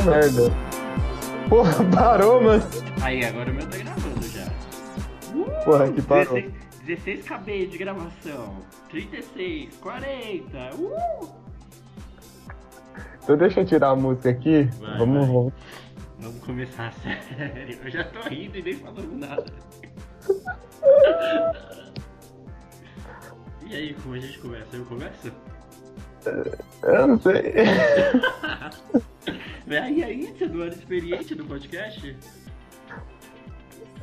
[0.00, 0.50] Puta merda.
[1.48, 2.62] Porra, parou, mano.
[3.02, 4.46] Aí, agora o meu tá gravando já.
[5.34, 6.34] Uh, Porra, que parou.
[6.34, 6.54] 16,
[6.86, 8.56] 16 KB de gravação.
[8.88, 10.74] 36, 40.
[10.76, 11.28] Uh!
[13.22, 14.62] Então deixa eu tirar a música aqui.
[14.80, 15.34] Vai, vamos, vai.
[15.34, 15.52] vamos.
[16.18, 17.78] Vamos começar sério.
[17.84, 19.44] Eu já tô rindo e nem falando nada.
[23.70, 24.76] E aí, como a gente começa?
[24.76, 25.32] Eu começo?
[26.82, 27.54] Eu não sei.
[29.66, 32.16] E aí, você não era experiente no podcast?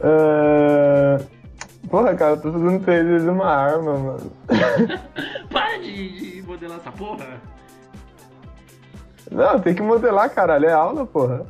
[0.01, 1.17] Ah,
[1.89, 4.31] Porra, cara, eu tô fazendo três vezes uma arma, mano.
[5.51, 7.41] Para de, de modelar essa porra!
[9.31, 10.65] Não, tem que modelar, caralho.
[10.65, 11.45] É aula, porra.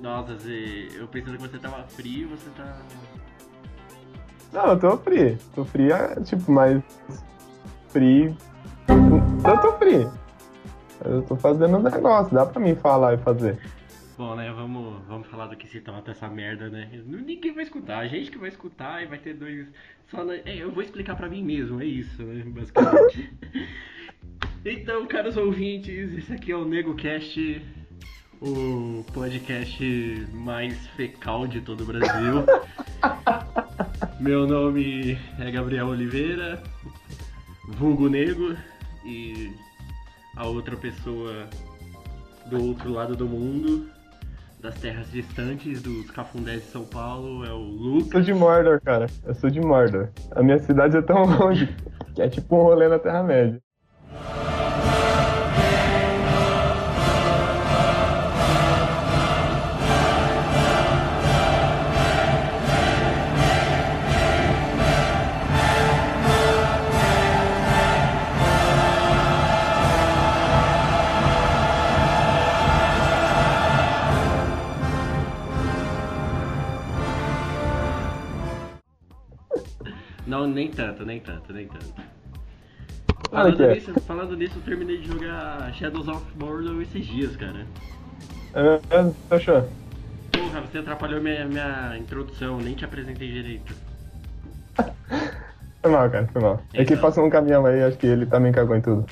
[0.00, 2.76] Nossa, Zê, eu pensando que você tava frio, você tá.
[4.52, 5.36] Não, eu tô free.
[5.54, 6.80] Tô free, é, tipo, mas.
[7.88, 8.36] Free.
[8.88, 10.06] Eu tô free.
[11.04, 13.58] Eu tô fazendo um negócio, dá pra mim falar e fazer.
[14.16, 16.88] Bom, né, vamos, vamos falar do que se trata essa merda, né?
[17.06, 19.68] Ninguém vai escutar, a gente que vai escutar e vai ter dois.
[20.10, 22.42] Só na- é, eu vou explicar pra mim mesmo, é isso, né?
[22.46, 23.32] Basicamente.
[24.64, 27.62] então, caros ouvintes, esse aqui é o NegoCast,
[28.40, 32.44] o podcast mais fecal de todo o Brasil.
[34.18, 36.60] Meu nome é Gabriel Oliveira,
[37.68, 38.56] vulgo Nego,
[39.08, 39.52] e
[40.36, 41.48] a outra pessoa
[42.46, 43.88] do outro lado do mundo,
[44.60, 48.10] das terras distantes, dos cafundés de São Paulo, é o Eu Lucas.
[48.12, 49.06] sou de Mordor, cara.
[49.24, 50.08] Eu sou de Mordor.
[50.32, 51.74] A minha cidade é tão longe
[52.14, 53.60] que é tipo um rolê na Terra-média.
[80.48, 81.94] Nem tanto, nem tanto, nem tanto.
[83.30, 83.74] Ah, Falando é?
[83.74, 87.66] nisso, falando nisso, eu terminei de jogar Shadows of Mordor esses dias, cara.
[88.54, 89.68] É, é, você achou?
[90.32, 93.74] Porra, você atrapalhou minha, minha introdução, nem te apresentei direito.
[95.82, 96.60] Foi mal, cara, foi mal.
[96.72, 97.02] É que Então.
[97.02, 99.06] passou um caminhão aí, acho que ele também cagou em tudo.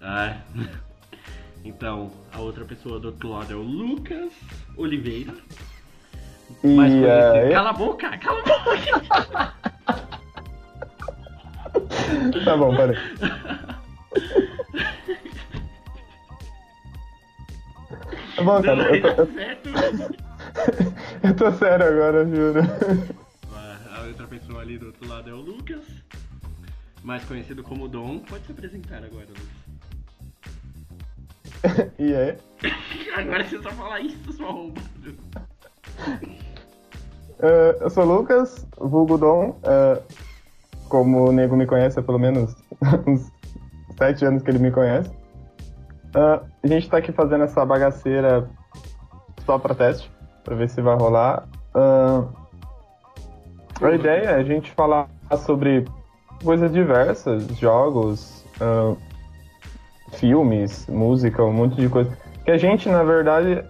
[0.00, 0.36] Ah,
[1.64, 4.32] então, a outra pessoa do outro lado é o Lucas
[4.76, 5.34] Oliveira.
[6.64, 7.06] E Mais conhecido.
[7.06, 9.54] é, Cala a boca, cala a boca!
[12.44, 12.96] Tá bom, peraí.
[18.36, 19.22] Tá bom, Não, cara, eu tô,
[21.28, 22.60] eu, tô sério agora, juro.
[23.94, 25.84] A outra pessoa ali do outro lado é o Lucas,
[27.02, 28.20] mais conhecido como Dom.
[28.20, 29.58] Pode se apresentar agora, Lucas.
[31.98, 32.36] E aí?
[33.16, 34.88] Agora você só falar isso, seu arrombado.
[37.40, 39.58] É, eu sou o Lucas, vulgo Dom.
[39.64, 40.00] é,
[40.88, 42.54] como o nego me conhece há pelo menos
[43.06, 43.30] uns
[43.96, 45.10] sete anos que ele me conhece.
[46.14, 48.48] É, a gente tá aqui fazendo essa bagaceira
[49.44, 50.10] só pra teste,
[50.44, 51.48] pra ver se vai rolar.
[51.74, 55.08] É, a ideia é a gente falar
[55.44, 55.84] sobre
[56.42, 62.16] coisas diversas, jogos, é, filmes, música, um monte de coisa.
[62.44, 63.62] Que a gente, na verdade,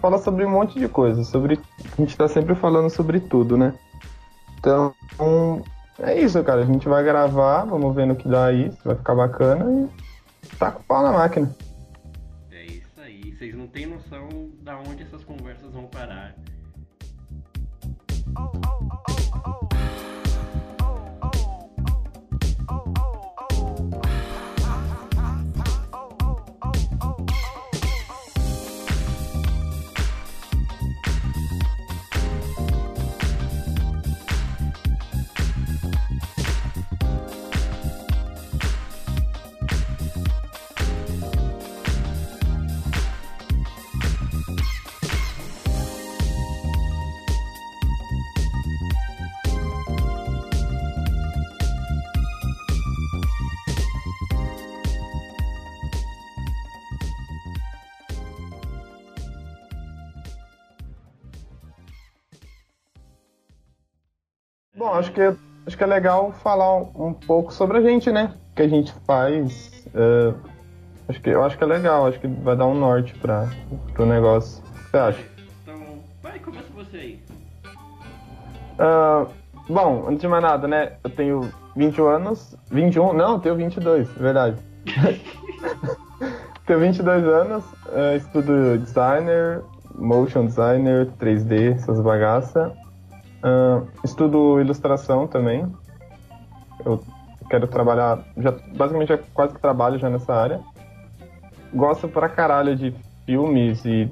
[0.00, 1.58] fala sobre um monte de coisa, sobre
[1.92, 3.74] a gente tá sempre falando sobre tudo, né?
[4.58, 4.94] Então,
[6.02, 6.62] é isso, cara.
[6.62, 9.88] A gente vai gravar, vamos ver no que dá aí, se vai ficar bacana
[10.44, 11.54] e tá com o pau na máquina.
[12.50, 14.28] É isso aí, vocês não têm noção
[14.62, 16.34] da onde essas conversas vão parar.
[64.82, 68.34] Bom, acho que, acho que é legal falar um, um pouco sobre a gente, né?
[68.50, 69.86] O que a gente faz.
[69.94, 70.34] é,
[71.08, 73.48] acho que, eu acho que é legal, acho que vai dar um norte pra,
[73.94, 74.60] pro negócio.
[74.60, 75.24] O que você acha?
[75.62, 75.76] Então,
[76.20, 77.22] vai, começa você aí.
[78.76, 79.26] Ah,
[79.68, 80.94] bom, antes de mais nada, né?
[81.04, 82.56] Eu tenho 21 anos.
[82.68, 83.12] 21?
[83.12, 84.56] Não, eu tenho 22, verdade.
[86.66, 89.62] Tenho 22 anos, uh, estudo designer,
[89.96, 92.72] motion designer, 3D, essas bagaças.
[93.42, 95.66] Uh, estudo ilustração também.
[96.84, 97.02] Eu
[97.50, 100.60] quero trabalhar, já, basicamente já quase que trabalho já nessa área.
[101.74, 102.94] Gosto pra caralho de
[103.26, 104.10] filmes e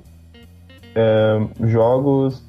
[0.94, 2.44] é, jogos,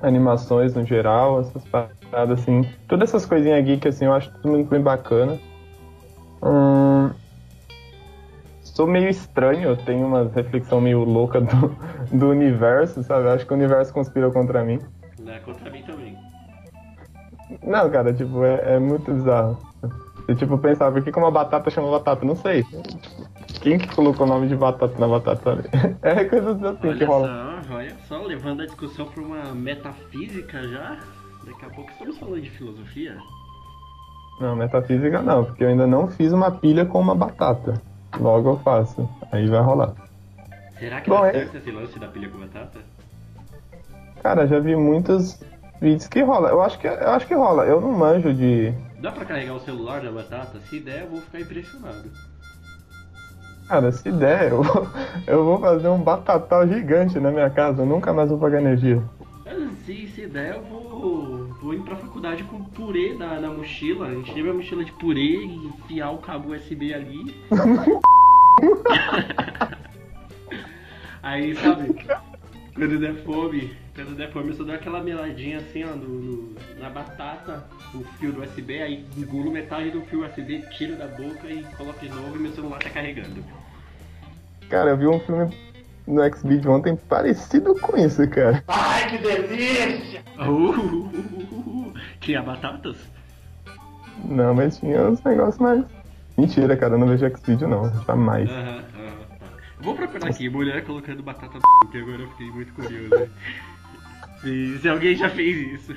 [0.00, 2.62] animações no geral, essas paradas assim.
[2.88, 5.38] Todas essas coisinhas geek assim, eu acho tudo muito bem bacana.
[6.42, 7.10] Hum,
[8.62, 11.76] sou meio estranho, eu tenho uma reflexão meio louca do,
[12.12, 13.26] do universo, sabe?
[13.26, 14.78] Eu acho que o universo conspira contra mim.
[15.26, 16.16] É, contra mim também.
[17.62, 19.58] Não, cara, tipo, é, é muito bizarro.
[20.28, 22.24] Eu, tipo, pensava, por que, que uma batata chama batata?
[22.24, 22.64] Não sei.
[23.60, 25.62] Quem que colocou o nome de batata na batata ali?
[26.02, 27.62] É coisas assim olha que rola.
[27.66, 30.98] Só, olha só, levando a discussão para uma metafísica já.
[31.44, 33.16] Daqui a pouco estamos falando de filosofia.
[34.40, 37.80] Não, metafísica não, porque eu ainda não fiz uma pilha com uma batata.
[38.18, 39.08] Logo eu faço.
[39.30, 39.94] Aí vai rolar.
[40.78, 42.80] Será que Bom, dá é- esse lance da pilha com batata?
[44.26, 45.40] Cara, já vi muitos
[45.80, 46.48] vídeos que rola.
[46.48, 47.64] Eu acho que, eu acho que rola.
[47.64, 48.74] Eu não manjo de.
[49.00, 50.58] Dá pra carregar o celular na batata?
[50.68, 52.10] Se der, eu vou ficar impressionado.
[53.68, 54.62] Cara, se der, eu,
[55.28, 57.82] eu vou fazer um batatal gigante na minha casa.
[57.82, 59.00] Eu nunca mais vou pagar energia.
[59.46, 64.12] Ah, Se, se der, eu vou, vou ir pra faculdade com purê na, na mochila.
[64.12, 67.32] Encher minha mochila de purê e enfiar o cabo USB ali.
[71.22, 71.94] Aí, sabe,
[72.74, 76.54] quando der fome, quando der fome, eu só dou aquela meladinha assim, ó, no, no-
[76.78, 77.64] na batata,
[77.94, 81.98] o fio do USB, aí engulo metade do fio USB, tiro da boca e coloco
[81.98, 83.42] de novo e meu celular tá carregando.
[84.68, 85.50] Cara, eu vi um filme
[86.06, 88.62] no X-Video ontem parecido com isso, cara.
[90.38, 92.96] Uh, tinha batatas?
[94.24, 95.84] Não, mas tinha uns negócios mais.
[96.36, 97.88] Mentira, cara, eu não vejo X-Video não.
[98.04, 98.50] Jamais.
[98.50, 98.84] Aham, aham,
[99.38, 99.46] tá.
[99.80, 103.30] Vou procurar aqui, mulher colocando batata no que agora eu fiquei muito curioso.
[104.46, 105.96] Se, se alguém já fez isso.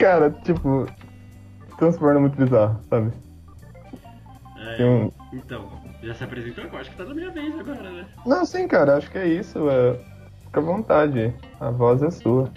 [0.00, 0.88] Cara, tipo.
[1.78, 3.12] Transforma muito bizarro, sabe?
[4.56, 5.70] É, um- Então,
[6.02, 6.64] já se apresentou?
[6.64, 8.08] Eu acho que tá na minha vez agora, né?
[8.26, 9.70] Não, sim, cara, acho que é isso.
[9.70, 9.94] É...
[10.46, 11.32] Fica à vontade.
[11.60, 12.52] A voz é sua.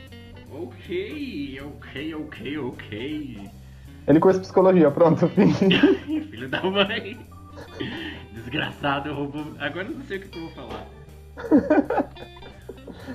[0.52, 3.52] Ok, ok, ok, ok.
[4.08, 5.52] Ele cursa psicologia, pronto, fim.
[6.32, 7.24] Filho da mãe.
[8.34, 9.54] Desgraçado, roubou.
[9.60, 10.88] Agora eu não sei o que eu vou falar.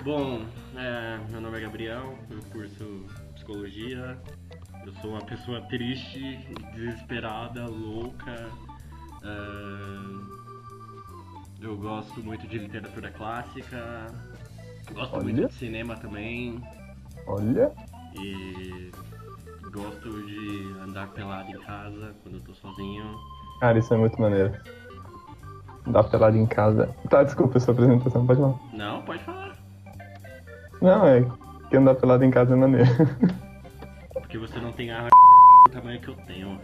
[0.05, 0.45] Bom,
[0.77, 3.05] é, meu nome é Gabriel, eu curso
[3.35, 4.19] psicologia.
[4.85, 6.39] Eu sou uma pessoa triste,
[6.75, 8.49] desesperada, louca.
[9.23, 10.37] é,
[11.61, 14.07] eu gosto muito de literatura clássica.
[14.93, 15.49] Gosto muito Olha.
[15.49, 16.63] de cinema também.
[17.27, 17.73] Olha.
[18.21, 18.91] E
[19.73, 23.15] gosto de andar pelado em casa quando eu tô sozinho.
[23.61, 24.55] Cara, isso é muito maneiro
[25.87, 26.89] andar pelada em casa.
[27.09, 28.55] Tá, desculpa sua apresentação, pode falar.
[28.73, 29.57] Não, pode falar.
[30.81, 31.25] Não, é
[31.69, 32.89] que andar pelado em casa é maneiro.
[34.13, 35.09] Porque você não tem arma
[35.67, 36.59] do tamanho que eu tenho.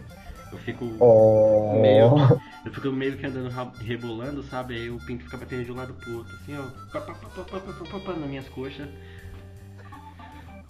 [0.51, 1.79] Eu fico oh.
[1.81, 2.39] meio.
[2.65, 3.49] Eu fico meio que andando
[3.79, 4.75] rebolando, sabe?
[4.75, 6.63] Aí o pinto fica batendo de um lado pro outro, assim, ó.
[6.91, 8.87] Pá, pá, pá, pá, pá, pá, pá, nas minhas coxas.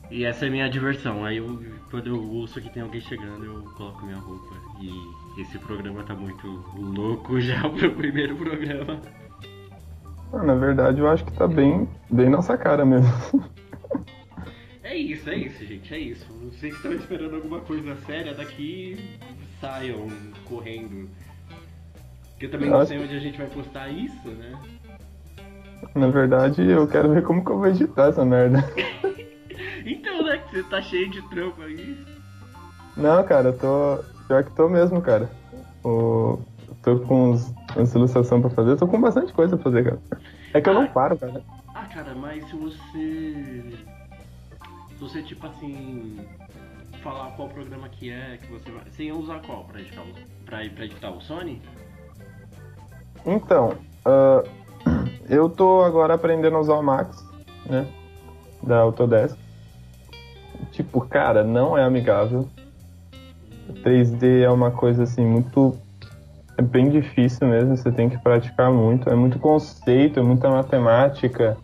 [0.10, 1.26] E essa é a minha diversão.
[1.26, 4.90] Aí eu, quando eu ouço que tem alguém chegando, eu coloco minha roupa e
[5.38, 9.00] esse programa tá muito louco já pro primeiro programa.
[10.32, 13.12] Ah, Na verdade, eu acho que tá bem, bem nossa cara mesmo.
[14.86, 16.32] É isso, é isso, gente, é isso.
[16.52, 19.18] Vocês estão esperando alguma coisa séria daqui,
[19.60, 20.08] saiam
[20.46, 21.10] correndo.
[22.32, 22.90] Porque eu também não Nossa.
[22.90, 24.60] sei onde a gente vai postar isso, né?
[25.96, 28.60] Na verdade, eu quero ver como que eu vou editar essa merda.
[29.86, 31.98] Então, né, que você tá cheio de trampo aí.
[32.96, 34.04] Não, cara, eu tô.
[34.28, 35.30] Pior que tô mesmo, cara.
[35.84, 36.40] O...
[36.82, 40.00] Tô com uns, umas ilustrações pra fazer, tô com bastante coisa pra fazer, cara.
[40.54, 41.42] É que eu não paro, cara.
[41.74, 43.74] Ah, cara, mas se você.
[44.90, 46.20] Se você, tipo assim.
[47.02, 48.84] Falar qual programa que é que você vai.
[48.90, 51.62] Você ia usar qual pra editar o, pra, pra editar o Sony?
[53.26, 53.76] Então,
[54.06, 54.44] ah,
[55.30, 57.26] eu tô agora aprendendo a usar o Max,
[57.66, 57.88] né?
[58.62, 59.38] Da Autodesk.
[60.72, 62.48] Tipo, cara, não é amigável.
[63.72, 65.78] 3D é uma coisa assim muito.
[66.58, 69.10] É bem difícil mesmo, você tem que praticar muito.
[69.10, 71.58] É muito conceito, é muita matemática,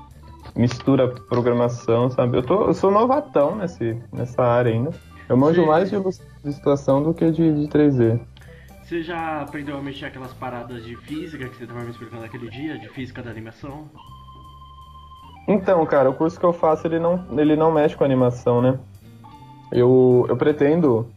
[0.55, 2.37] mistura programação, sabe?
[2.37, 4.91] Eu, tô, eu sou novatão nesse, nessa área ainda.
[5.27, 5.67] Eu manjo Sim.
[5.67, 5.95] mais de
[6.43, 8.19] ilustração do que de, de 3D.
[8.83, 12.49] Você já aprendeu a mexer aquelas paradas de física que você tava me explicando aquele
[12.49, 13.87] dia, de física da animação?
[15.47, 18.79] Então, cara, o curso que eu faço, ele não, ele não mexe com animação, né?
[19.71, 21.07] Eu, eu pretendo...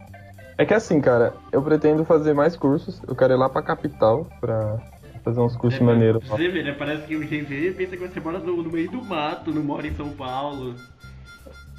[0.63, 3.03] É que assim, cara, eu pretendo fazer mais cursos.
[3.09, 4.79] Eu quero ir lá pra capital pra
[5.25, 6.25] fazer uns cursos É, maneiros.
[6.25, 6.71] Você vê, né?
[6.71, 9.89] Parece que quem vê pensa que você mora no, no meio do mato, não mora
[9.89, 10.77] em São Paulo.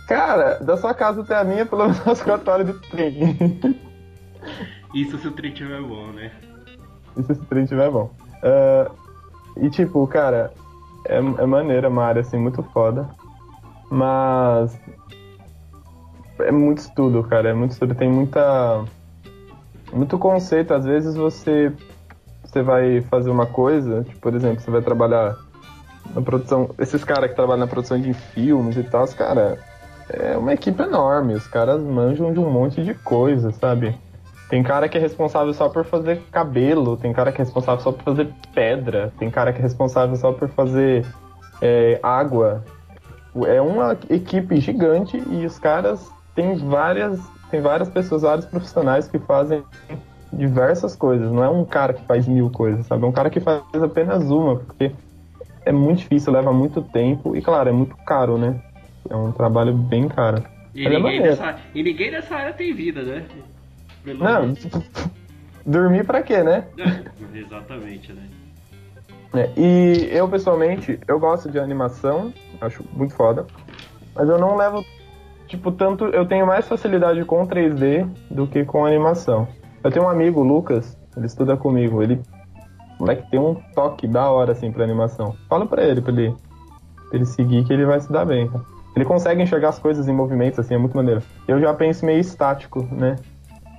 [0.05, 3.37] Cara, da sua casa até a minha, pelo menos umas 4 horas de trem.
[4.93, 6.33] Isso se o trem tiver bom, né?
[7.15, 8.11] Isso se o trem tiver bom.
[8.43, 8.91] Ah,
[9.61, 10.51] e tipo, cara,
[11.07, 13.07] é, é maneiro, é uma área assim muito foda.
[13.89, 14.77] Mas.
[16.39, 17.49] É muito estudo, cara.
[17.49, 17.95] É muito estudo.
[17.95, 18.83] Tem muita.
[19.91, 20.73] Muito conceito.
[20.73, 21.71] Às vezes você.
[22.43, 25.35] Você vai fazer uma coisa, tipo, por exemplo, você vai trabalhar
[26.13, 26.69] na produção.
[26.77, 29.57] Esses caras que trabalham na produção de filmes e tal, os cara.
[30.09, 31.33] É uma equipe enorme.
[31.33, 33.95] Os caras manjam de um monte de coisa, sabe?
[34.49, 37.91] Tem cara que é responsável só por fazer cabelo, tem cara que é responsável só
[37.91, 41.05] por fazer pedra, tem cara que é responsável só por fazer
[41.59, 42.63] é, água.
[43.47, 49.19] É uma equipe gigante e os caras têm várias, tem várias pessoas, vários profissionais que
[49.19, 49.63] fazem
[50.31, 51.31] diversas coisas.
[51.31, 53.03] Não é um cara que faz mil coisas, sabe?
[53.03, 54.91] É um cara que faz apenas uma, porque
[55.65, 58.59] é muito difícil, leva muito tempo e, claro, é muito caro, né?
[59.09, 60.43] É um trabalho bem caro.
[60.73, 61.29] E, Mas é ninguém, maneiro.
[61.29, 63.25] nessa, e ninguém nessa área tem vida, né?
[64.03, 64.53] Pelo Não,
[65.65, 66.67] dormir pra quê, né?
[66.77, 68.29] É, Exatamente, né?
[69.35, 73.47] É, e eu, pessoalmente, eu gosto de animação, acho muito foda.
[74.15, 74.85] Mas eu não levo,
[75.53, 76.05] tipo, tanto.
[76.05, 79.47] Eu tenho mais facilidade com 3D do que com animação.
[79.83, 82.01] Eu tenho um amigo, Lucas, ele estuda comigo.
[82.01, 82.21] Ele.
[82.99, 85.35] Moleque tem um toque da hora, assim, pra animação.
[85.49, 86.35] Fala pra ele, pra ele,
[87.09, 88.63] pra ele seguir, que ele vai se dar bem, cara.
[88.95, 91.21] Ele consegue enxergar as coisas em movimentos, assim, é muito maneiro.
[91.47, 93.15] Eu já penso meio estático, né?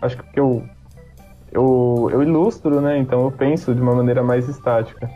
[0.02, 0.62] Acho que eu.
[1.52, 2.98] Eu, eu ilustro, né?
[2.98, 5.08] Então eu penso de uma maneira mais estática.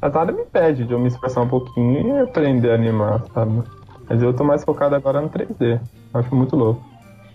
[0.00, 3.62] Mas nada me impede de eu me expressar um pouquinho e aprender a animar, sabe?
[4.08, 5.80] Mas eu tô mais focado agora no 3D.
[6.14, 6.84] Acho muito louco.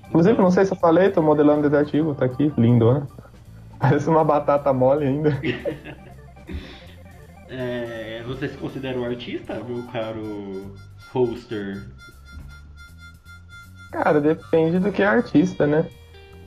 [0.07, 3.07] Inclusive, não sei se eu falei, tô modelando detetivo, tá aqui, lindo, né?
[3.79, 5.31] Parece uma batata mole ainda.
[7.53, 10.73] É, você se considera um artista, meu caro
[11.13, 11.83] hoster?
[13.91, 15.85] Cara, depende do que é artista, né?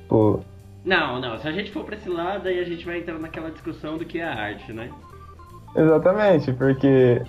[0.09, 0.41] Pô,
[0.83, 1.39] Não, não.
[1.39, 4.05] Se a gente for pra esse lado, aí a gente vai entrar naquela discussão do
[4.07, 4.91] que é arte, né?
[5.77, 7.21] exatamente, porque.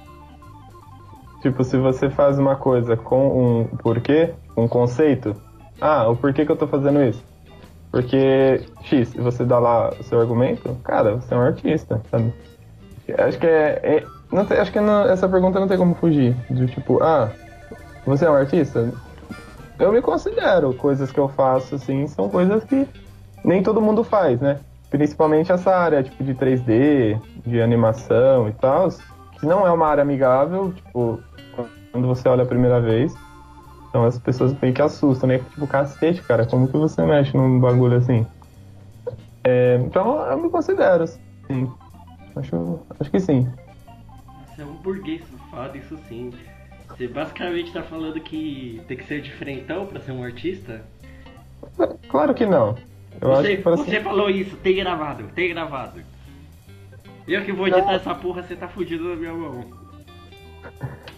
[1.45, 5.39] Tipo, se você faz uma coisa com um porquê, um conceito,
[5.79, 7.23] ah, o porquê que eu tô fazendo isso?
[7.91, 12.33] Porque X, você dá lá o seu argumento, cara, você é um artista, sabe?
[13.19, 13.79] Acho que é.
[13.83, 16.35] é- não acho que não- essa pergunta não tem como fugir.
[16.49, 17.29] De tipo, ah,
[18.07, 18.91] você é um artista?
[19.77, 20.73] Eu me considero.
[20.73, 22.87] Coisas que eu faço, assim, são coisas que
[23.43, 24.61] nem todo mundo faz, né?
[24.89, 28.89] Principalmente essa área, tipo, de 3D, de animação e tal,
[29.45, 31.21] que não é uma área amigável, tipo,
[31.91, 33.15] quando você olha a primeira vez.
[33.89, 35.37] Então as pessoas meio que assustam, né?
[35.37, 38.25] Tipo, cacete, cara, como que você mexe num bagulho assim?
[39.43, 41.71] É, então eu me considero, sim.
[42.35, 43.47] Acho, acho que sim.
[44.47, 46.33] Você é um burguês safado, isso sim.
[46.89, 50.81] Você basicamente tá falando que tem que ser diferentão pra ser um artista?
[52.09, 52.75] Claro que não.
[53.21, 54.03] Eu acho Você, que para você ser...
[54.03, 56.01] falou isso, tem gravado, tem gravado.
[57.27, 59.65] Eu que vou editar essa porra, você tá fudido na minha mão.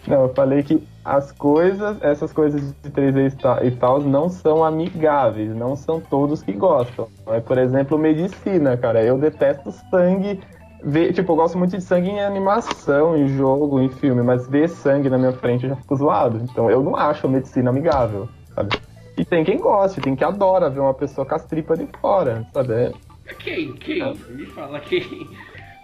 [0.06, 4.64] Não, eu falei que as coisas, essas coisas de 3D e ta- tal, não são
[4.64, 7.08] amigáveis, não são todos que gostam.
[7.26, 9.02] É, por exemplo, medicina, cara.
[9.02, 10.40] Eu detesto sangue.
[10.82, 14.68] Ver, tipo, eu gosto muito de sangue em animação, em jogo, em filme, mas ver
[14.68, 16.38] sangue na minha frente eu já fico zoado.
[16.38, 18.78] Então eu não acho medicina amigável, sabe?
[19.16, 22.46] E tem quem goste, tem quem adora ver uma pessoa com as tripas de fora,
[22.54, 22.72] sabe?
[22.74, 22.92] É-
[23.40, 23.72] Quem?
[23.74, 24.14] Quem?
[24.30, 25.28] Me fala quem.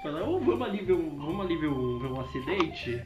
[0.05, 3.03] Fala, oh, vamos ali ver um, vamos ali ver um, ver um acidente?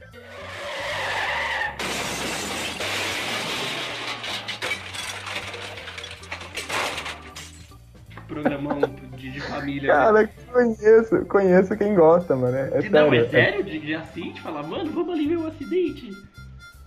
[8.27, 8.81] Programão
[9.17, 9.83] de, de família.
[9.83, 9.95] né?
[9.95, 12.57] Cara, conheço, conheço quem gosta, mano.
[12.57, 13.25] É, é não, sério.
[13.25, 13.65] é sério?
[13.65, 14.33] De, de?
[14.33, 16.11] De falar, mano, vamos ali ver um acidente.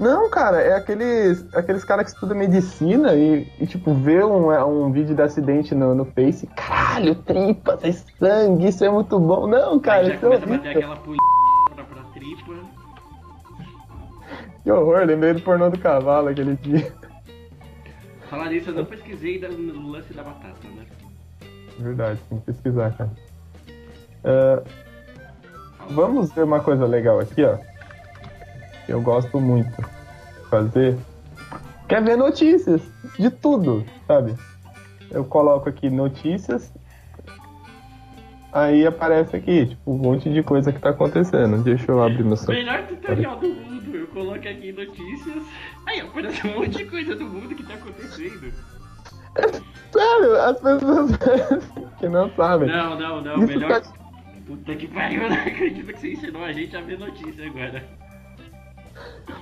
[0.01, 4.65] Não, cara, é aqueles, aqueles caras que estudam medicina e, e, tipo, vê um, é,
[4.65, 9.45] um vídeo de acidente no, no Face, caralho, tripas, é sangue, isso é muito bom.
[9.45, 10.71] Não, cara, Aí já é a bater horrível.
[10.71, 10.95] aquela
[11.75, 12.53] pra, pra tripa.
[14.63, 16.91] Que horror, lembrei do pornô do cavalo aquele dia.
[18.27, 20.83] Falar nisso, eu não pesquisei no lance da batata, né?
[21.77, 23.11] Verdade, tem que pesquisar, cara.
[24.23, 24.63] Ah,
[25.91, 27.57] vamos ver uma coisa legal aqui, ó.
[28.91, 30.97] Que eu gosto muito de fazer.
[31.87, 32.81] Quer ver notícias
[33.17, 34.35] de tudo, sabe?
[35.09, 36.73] Eu coloco aqui notícias.
[38.51, 41.63] Aí aparece aqui, tipo, um monte de coisa que tá acontecendo.
[41.63, 42.57] Deixa eu abrir meu celular.
[42.65, 45.41] Melhor tutorial do mundo, eu coloco aqui notícias.
[45.85, 48.51] Aí aparece um monte de coisa do mundo que tá acontecendo.
[49.93, 51.11] Sério, as pessoas
[51.97, 52.67] que não sabem.
[52.67, 53.81] Não, não, não, Isso melhor.
[53.81, 53.93] tá-
[54.45, 58.00] Puta que pariu, eu não acredito que você ensinou a gente a ver notícia agora.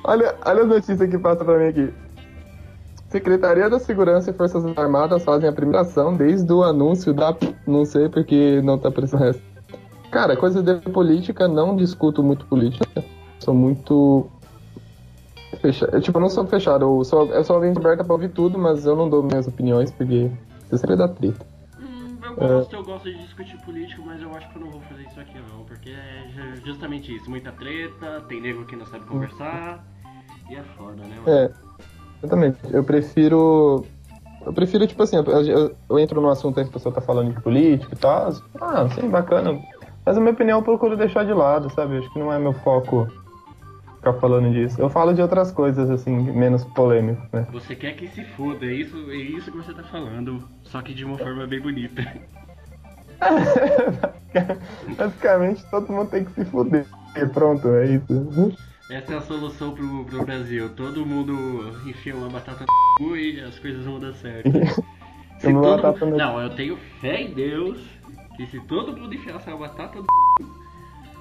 [0.03, 1.93] Olha, olha a notícia que passa pra mim aqui.
[3.09, 7.35] Secretaria da Segurança e Forças Armadas fazem a primeira ação desde o anúncio da.
[7.65, 9.41] Não sei porque não tá aparecendo resto.
[10.11, 13.03] Cara, coisa de política, não discuto muito política.
[13.39, 14.29] Sou muito.
[15.59, 15.99] Fechado.
[16.01, 18.85] Tipo, eu não sou fechado, eu sou, eu sou alguém aberta pra ouvir tudo, mas
[18.85, 20.29] eu não dou minhas opiniões porque
[20.69, 21.45] você sempre dá treta.
[22.39, 24.81] Hum, eu gosto, eu gosto de discutir político, mas eu acho que eu não vou
[24.81, 28.85] fazer isso aqui não, porque é ju- justamente isso, muita treta, tem nego que não
[28.85, 29.83] sabe conversar,
[30.49, 31.27] e é foda, né, mano?
[31.27, 31.51] É,
[32.23, 32.57] exatamente.
[32.73, 33.85] Eu prefiro.
[34.45, 37.01] Eu prefiro, tipo assim, eu, eu- eu entro num assunto aí que a pessoa tá
[37.01, 38.31] falando de política e tal.
[38.61, 39.59] Ah, sim, bacana.
[40.05, 41.97] Mas a minha opinião eu procuro deixar de lado, sabe?
[41.97, 43.05] Acho que não é meu foco
[44.13, 44.79] ficar falando disso.
[44.81, 47.47] Eu falo de outras coisas, assim, menos polêmicas, né?
[47.51, 50.93] Você quer que se foda, é isso, é isso que você tá falando, só que
[50.93, 52.01] de uma forma bem bonita.
[54.97, 56.85] Basicamente, todo mundo tem que se fuder.
[57.33, 58.53] Pronto, é isso.
[58.89, 61.33] Essa é a solução pro, pro Brasil, todo mundo
[61.85, 64.49] enfia uma batata no cu e as coisas vão dar certo.
[65.39, 66.05] Se todo mundo...
[66.05, 67.77] no- Não, eu tenho fé em Deus
[68.35, 70.49] que se todo mundo enfiasse uma batata no cu,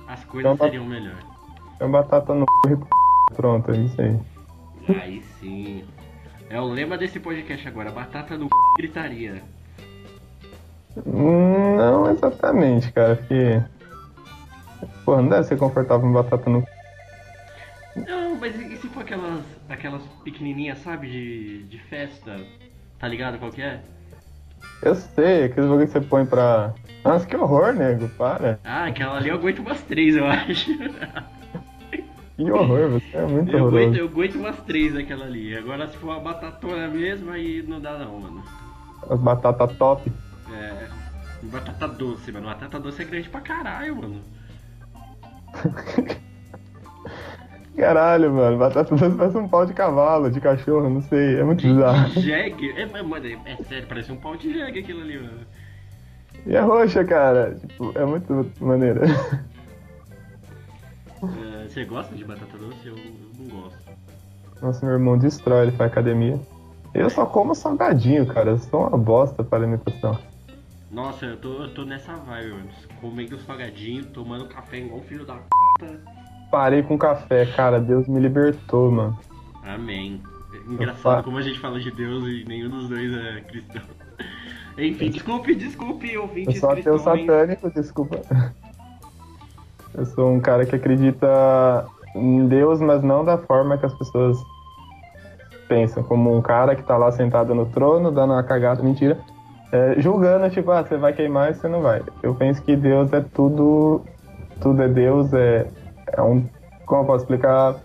[0.09, 1.18] as coisas Então seriam melhor.
[1.80, 2.76] É uma batata no c...
[3.35, 4.18] Pronto, é isso aí.
[4.88, 5.85] Aí sim.
[6.50, 8.50] É o lema desse podcast agora, batata no c...
[8.78, 9.42] gritaria.
[11.06, 13.62] Não exatamente, cara, porque.
[15.04, 16.68] Porra, não deve ser confortável uma batata no c...
[18.07, 22.40] Não, mas e se for aquelas, aquelas pequenininhas, sabe, de, de festa?
[22.98, 23.81] Tá ligado qual que é?
[24.83, 26.74] Eu sei, aqueles bagulho que você põe pra.
[27.05, 28.59] Nossa, que horror, nego, para.
[28.64, 30.70] Ah, aquela ali eu aguento umas três, eu acho.
[32.38, 33.98] Que horror, você é muito Eu aguento, horroroso.
[33.98, 35.57] eu aguento umas três daquela ali.
[35.57, 38.42] Agora se for uma batatona mesmo, aí não dá não, mano.
[39.11, 40.11] As batatas top.
[40.53, 40.87] É.
[41.42, 42.46] Batata doce, mano.
[42.46, 44.20] Batata doce é grande pra caralho, mano.
[47.77, 51.62] Caralho, mano, batata doce parece um pau de cavalo, de cachorro, não sei, é muito
[51.62, 52.09] bizarro.
[52.20, 52.70] Jegue.
[52.77, 55.40] É, mano, é, é sério, parece um pau de jegue aquilo ali, mano.
[56.44, 59.03] E é roxa, cara, tipo, é muito maneira.
[61.22, 62.87] É, você gosta de batata doce?
[62.87, 63.78] Eu, eu não gosto.
[64.62, 66.38] Nossa, meu irmão destrói, ele faz academia.
[66.94, 70.18] Eu só como salgadinho, cara, eu sou uma bosta para alimentação.
[70.90, 72.68] Nossa, eu tô, eu tô nessa vibe, mano.
[73.00, 75.35] Comendo salgadinho, tomando café igual um filho da
[75.78, 75.98] p.
[76.50, 79.18] Parei com café, cara, Deus me libertou, mano.
[79.62, 80.20] Amém.
[80.52, 83.83] Eu Engraçado como a gente fala de Deus e nenhum dos dois é cristão.
[84.78, 87.20] Enfim, desculpe, desculpe, Eu ouvintes sou ateu cristãos.
[87.20, 88.22] satânico, desculpa.
[89.94, 94.38] Eu sou um cara que acredita em Deus, mas não da forma que as pessoas
[95.68, 96.03] pensam.
[96.03, 99.18] Como um cara que tá lá sentado no trono, dando uma cagada, mentira.
[99.70, 102.03] é, julgando, tipo, ah, você vai queimar e você não vai.
[102.22, 104.03] Eu penso que Deus é tudo.
[104.61, 105.68] Tudo é Deus, é,
[106.12, 106.48] é um.
[106.87, 107.77] Como eu posso explicar?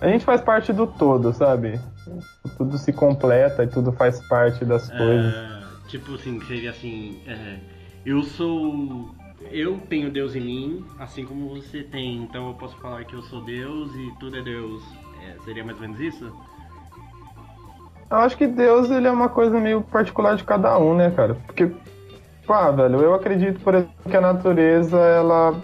[0.00, 1.80] A gente faz parte do todo, sabe?
[2.56, 5.34] Tudo se completa e tudo faz parte das coisas.
[5.34, 7.56] É, tipo assim, que seria assim, é,
[8.04, 9.08] eu sou.
[9.50, 13.22] Eu tenho Deus em mim, assim como você tem, então eu posso falar que eu
[13.22, 14.82] sou Deus e tudo é Deus.
[15.22, 16.32] É, seria mais ou menos isso?
[18.10, 21.34] Eu acho que Deus ele é uma coisa meio particular de cada um, né, cara?
[21.46, 21.70] Porque,
[22.46, 25.60] pá, velho, eu acredito, por exemplo, que a natureza, ela,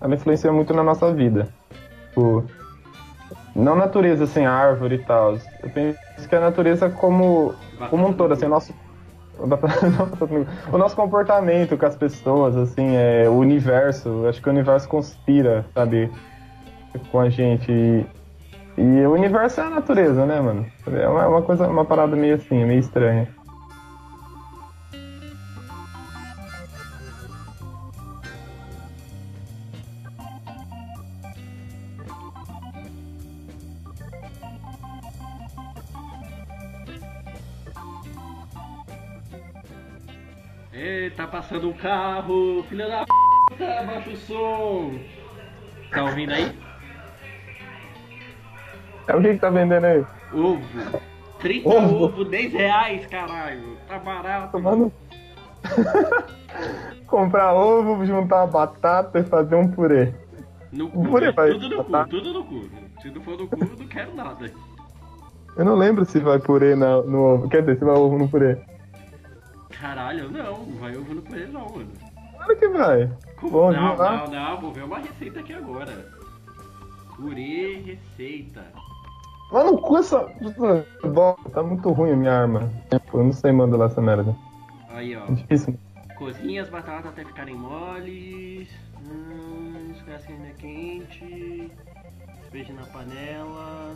[0.00, 1.48] ela influencia muito na nossa vida.
[2.08, 2.44] Tipo,
[3.54, 5.38] não natureza sem árvore e tal.
[5.62, 7.54] Eu penso que a natureza como,
[7.90, 8.74] como um todo, assim, nosso,
[10.72, 15.64] o nosso comportamento com as pessoas, assim, é, o universo, acho que o universo conspira,
[15.74, 16.10] sabe,
[17.10, 17.70] com a gente.
[17.70, 18.06] E,
[18.76, 20.66] e o universo é a natureza, né, mano?
[20.86, 23.28] É uma, uma coisa, uma parada meio assim, meio estranha.
[41.30, 43.04] Passando um carro, filha da
[43.56, 44.98] p, abaixa o som.
[45.90, 46.56] Tá ouvindo aí?
[49.06, 50.04] É o que que tá vendendo aí?
[50.32, 50.60] Ovo.
[51.38, 52.04] 30 Ovo.
[52.04, 53.76] ovo, 10 reais, caralho.
[53.86, 54.52] Tá barato.
[54.52, 54.92] Tomando.
[57.06, 60.12] Comprar ovo, juntar batata e fazer um purê.
[60.70, 62.04] No cu, Purê, vai, tudo no tá?
[62.04, 62.68] cu, tudo no cu.
[63.00, 64.50] Se não for no cu, eu não quero nada.
[65.56, 67.48] Eu não lembro se vai purê na- no ovo.
[67.48, 68.58] Quer dizer, se vai ovo no purê.
[69.80, 71.92] Caralho, não, não vai ovo no purê não, mano.
[72.32, 73.12] Claro que vai.
[73.36, 73.52] Como?
[73.52, 74.26] Bom, não, lá.
[74.26, 76.12] não, não, vou ver uma receita aqui agora.
[77.14, 78.64] Purê receita.
[79.52, 80.28] Mano, no cu essa.
[81.52, 82.72] Tá muito ruim a minha arma.
[83.12, 84.36] Eu não sei mandar lá essa merda.
[84.90, 85.24] Aí, ó.
[85.26, 85.78] É difícil.
[86.16, 88.68] Cozinha as batatas até ficarem moles.
[89.00, 91.72] Hum, esquece ainda quente.
[92.40, 93.94] Despeje na panela.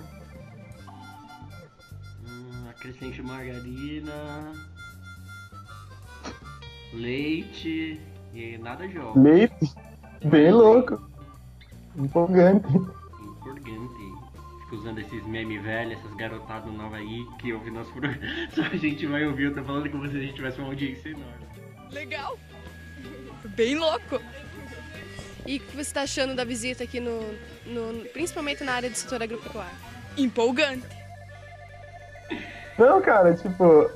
[2.25, 4.53] Hum, acrescente margarina.
[6.93, 8.01] Leite.
[8.35, 9.23] E nada de ovos.
[9.23, 9.73] Leite?
[10.25, 11.01] Bem louco.
[11.97, 12.67] Empolgante.
[12.69, 14.03] Empolgante.
[14.63, 18.19] Fico usando esses memes velhos, essas garotadas novas aí que ouvem nosso programa.
[18.55, 21.11] Só a gente vai ouvir, eu tô falando como se a gente tivesse uma audiência
[21.11, 21.47] enorme.
[21.91, 22.39] Legal.
[23.57, 24.21] Bem louco.
[25.45, 27.21] E o que você está achando da visita aqui no,
[27.67, 29.77] no- principalmente na área do setor agropecuário?
[30.17, 30.87] Empolgante.
[32.79, 33.91] Não, cara, tipo.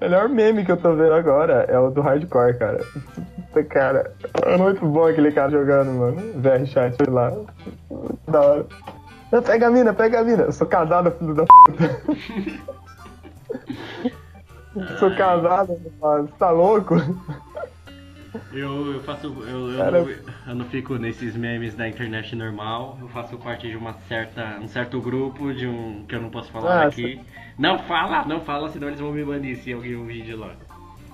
[0.00, 2.84] Melhor meme que eu tô vendo agora é o do hardcore, cara.
[3.54, 6.16] Puta, Cara, é muito bom aquele cara jogando, mano.
[6.40, 7.32] VR chat lá.
[8.26, 8.66] Da hora.
[9.30, 10.42] Não, pega a mina, pega a mina.
[10.44, 12.00] Eu sou casado, filho da puta.
[14.98, 16.26] sou casado, mano.
[16.26, 16.96] Você tá louco?
[18.54, 19.26] Eu, eu faço.
[19.26, 20.08] Eu, eu, Cara- não,
[20.46, 22.96] eu não fico nesses memes da internet normal.
[23.00, 26.52] Eu faço parte de uma certa, um certo grupo de um que eu não posso
[26.52, 27.20] falar Ah, aqui.
[27.58, 30.54] Não fala, não fala, senão eles vão me banir se alguém ouvir de lá.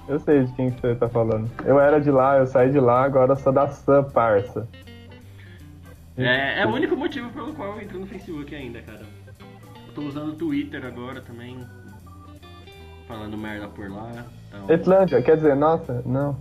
[0.07, 1.51] Eu sei de quem que você tá falando.
[1.65, 4.69] Eu era de lá, eu saí de lá, agora sou da Sam, parça.
[6.19, 9.01] É, é o único motivo pelo qual eu entro no Facebook ainda, cara.
[9.87, 11.57] Eu tô usando o Twitter agora também.
[13.09, 14.27] Falando merda por lá.
[14.69, 16.37] Então, quer dizer, nossa, não.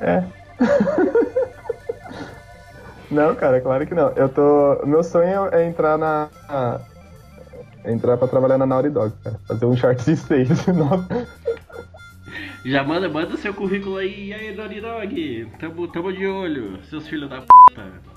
[0.00, 0.24] É.
[3.10, 4.08] não, cara, claro que não.
[4.10, 4.84] Eu tô.
[4.84, 6.28] Meu sonho é entrar na.
[7.84, 9.38] Entrar pra trabalhar na Naughty Dog, cara.
[9.46, 10.66] Fazer um short de 6.
[10.74, 11.28] Nossa.
[12.64, 17.06] Já manda, manda seu currículo aí, e aí, Naughty Dog, tamo, tamo de olho, seus
[17.08, 18.11] filhos da puta.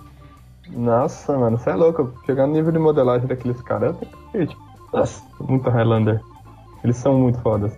[0.69, 2.13] Nossa, mano, você é louco.
[2.25, 3.95] Chegar no nível de modelagem daqueles caras,
[4.91, 6.21] Nossa, muito Highlander.
[6.83, 7.77] Eles são muito fodas.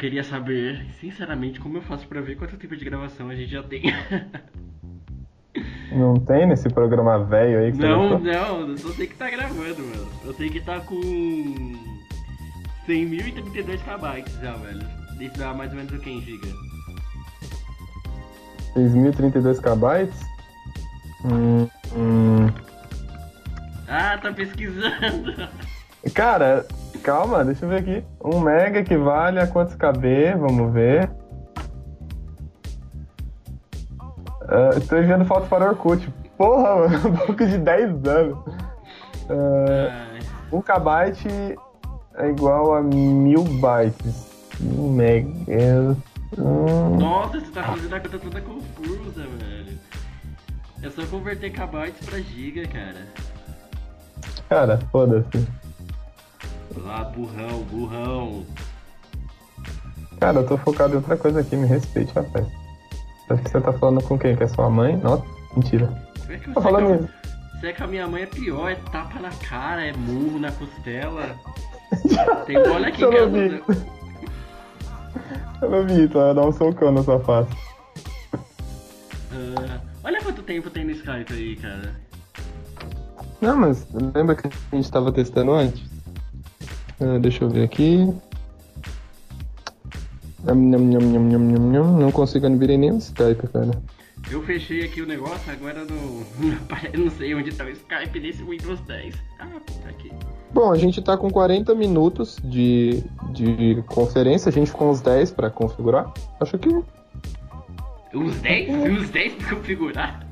[0.00, 3.62] Queria saber, sinceramente, como eu faço pra ver quanto tempo de gravação a gente já
[3.62, 3.82] tem.
[5.92, 8.20] Não tem nesse programa velho aí que você Não, gostou?
[8.20, 10.08] não, eu só sei que tá gravando, mano.
[10.24, 11.00] Eu sei que tá com
[12.86, 14.86] 100.032 KB já, velho.
[15.20, 16.46] Isso dá mais ou menos o que em giga?
[18.76, 20.12] 6.032 KB?
[21.24, 22.46] Hum, hum.
[23.88, 25.48] Ah, tá pesquisando.
[26.14, 26.64] Cara,
[27.02, 28.04] calma, deixa eu ver aqui.
[28.24, 30.34] 1 mega equivale a quantos KB?
[30.38, 31.10] Vamos ver.
[34.48, 36.08] Ah, estou enviando fotos para o Orkut.
[36.36, 38.38] Porra, mano, um pouco de 10 anos.
[39.28, 40.20] Ai,
[40.52, 41.58] 1 KB
[42.16, 44.30] é igual a 1000 bytes.
[44.60, 45.96] 1 mega.
[46.38, 49.78] Hum, Nossa, você tá fazendo a conta toda confusa, velho.
[50.82, 53.06] É só converter kbytes pra giga, cara.
[54.48, 55.46] cara, foda-se.
[56.84, 58.46] Lá, burrão, burrão.
[60.18, 62.46] Cara, eu tô focado em outra coisa aqui, me respeite, rapaz.
[63.28, 64.34] Que você tá falando com quem?
[64.34, 64.96] Que é sua mãe?
[64.96, 65.24] Nossa,
[65.56, 65.86] mentira.
[66.20, 67.08] Como é que você falando mesmo.
[67.60, 70.50] Você é com a minha mãe é pior, é tapa na cara, é murro na
[70.50, 71.36] costela.
[72.46, 73.62] Tem bola aqui em casa.
[75.62, 77.50] Eu não vi, tu vai dar um socão na sua face.
[79.32, 81.94] Ah, olha quanto tempo tem no Skype aí, cara.
[83.40, 85.89] Não, mas lembra que a gente tava testando antes?
[87.00, 88.12] Ah, deixa eu ver aqui.
[90.44, 93.70] Não consigo abrir nem o Skype, cara.
[94.30, 96.22] Eu fechei aqui o negócio, agora não,
[97.02, 99.14] não sei onde tá o Skype nesse Windows 10.
[99.38, 99.46] Ah,
[99.82, 100.12] tá aqui.
[100.52, 105.32] Bom, a gente tá com 40 minutos de, de conferência, a gente ficou uns 10
[105.32, 106.12] pra configurar.
[106.40, 106.68] Acho que.
[108.14, 108.70] Uns 10?
[108.70, 110.29] Uns 10 pra configurar?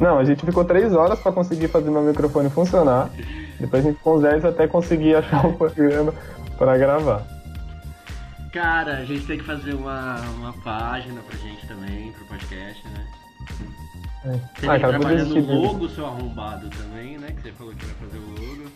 [0.00, 3.10] Não, a gente ficou 3 horas pra conseguir fazer meu microfone funcionar.
[3.58, 6.12] Depois a gente ficou uns 10 até conseguir achar um programa
[6.58, 7.26] pra gravar.
[8.52, 13.06] Cara, a gente tem que fazer uma, uma página pra gente também, pro podcast, né?
[14.24, 14.60] É.
[14.60, 17.28] Você ah, cara, trabalhando no logo, seu arrombado também, né?
[17.32, 18.70] Que você falou que vai fazer o logo.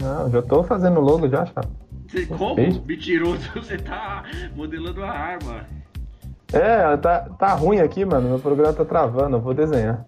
[0.00, 1.68] Não, já tô fazendo o logo já, chapa.
[2.08, 2.56] Você, como?
[2.84, 5.66] Mentiroso, você tá modelando a arma.
[6.52, 8.28] É, tá, tá ruim aqui, mano.
[8.28, 10.04] Meu programa tá travando, eu vou desenhar.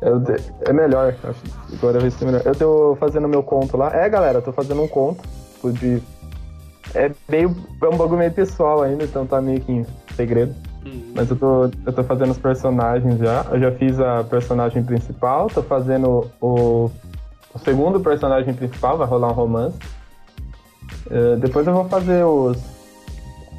[0.00, 0.36] Eu de...
[0.66, 1.42] É melhor, acho.
[1.72, 2.42] Agora vai ser melhor.
[2.44, 3.94] Eu tô fazendo meu conto lá.
[3.94, 5.22] É, galera, eu tô fazendo um conto
[5.72, 6.02] de
[6.94, 7.54] é meio.
[7.82, 10.54] É um bagulho meio pessoal ainda, então tá meio que em segredo.
[10.84, 11.12] Uhum.
[11.14, 13.44] Mas eu tô, eu tô fazendo os personagens já.
[13.50, 16.90] Eu já fiz a personagem principal, tô fazendo o,
[17.54, 19.76] o segundo personagem principal, vai rolar um romance.
[21.06, 22.75] Uh, depois eu vou fazer os.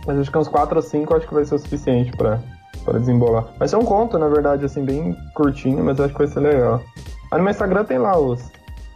[0.08, 2.40] Mas acho que uns 4 ou 5 acho que vai ser o suficiente pra,
[2.84, 3.46] pra desembolar.
[3.60, 6.82] Vai ser um conto, na verdade, assim, bem curtinho, mas acho que vai ser legal.
[7.30, 8.50] Aí no meu Instagram tem lá os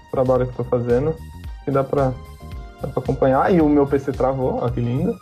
[0.10, 1.14] trabalhos que eu tô fazendo.
[1.66, 2.12] Que dá pra,
[2.82, 3.54] Dá pra acompanhar.
[3.54, 5.18] E o meu PC travou, ó, que lindo.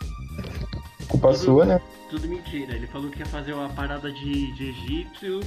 [1.08, 1.80] Culpa tudo, sua, né?
[2.08, 2.74] Tudo mentira.
[2.74, 5.46] Ele falou que ia fazer uma parada de, de egípcios.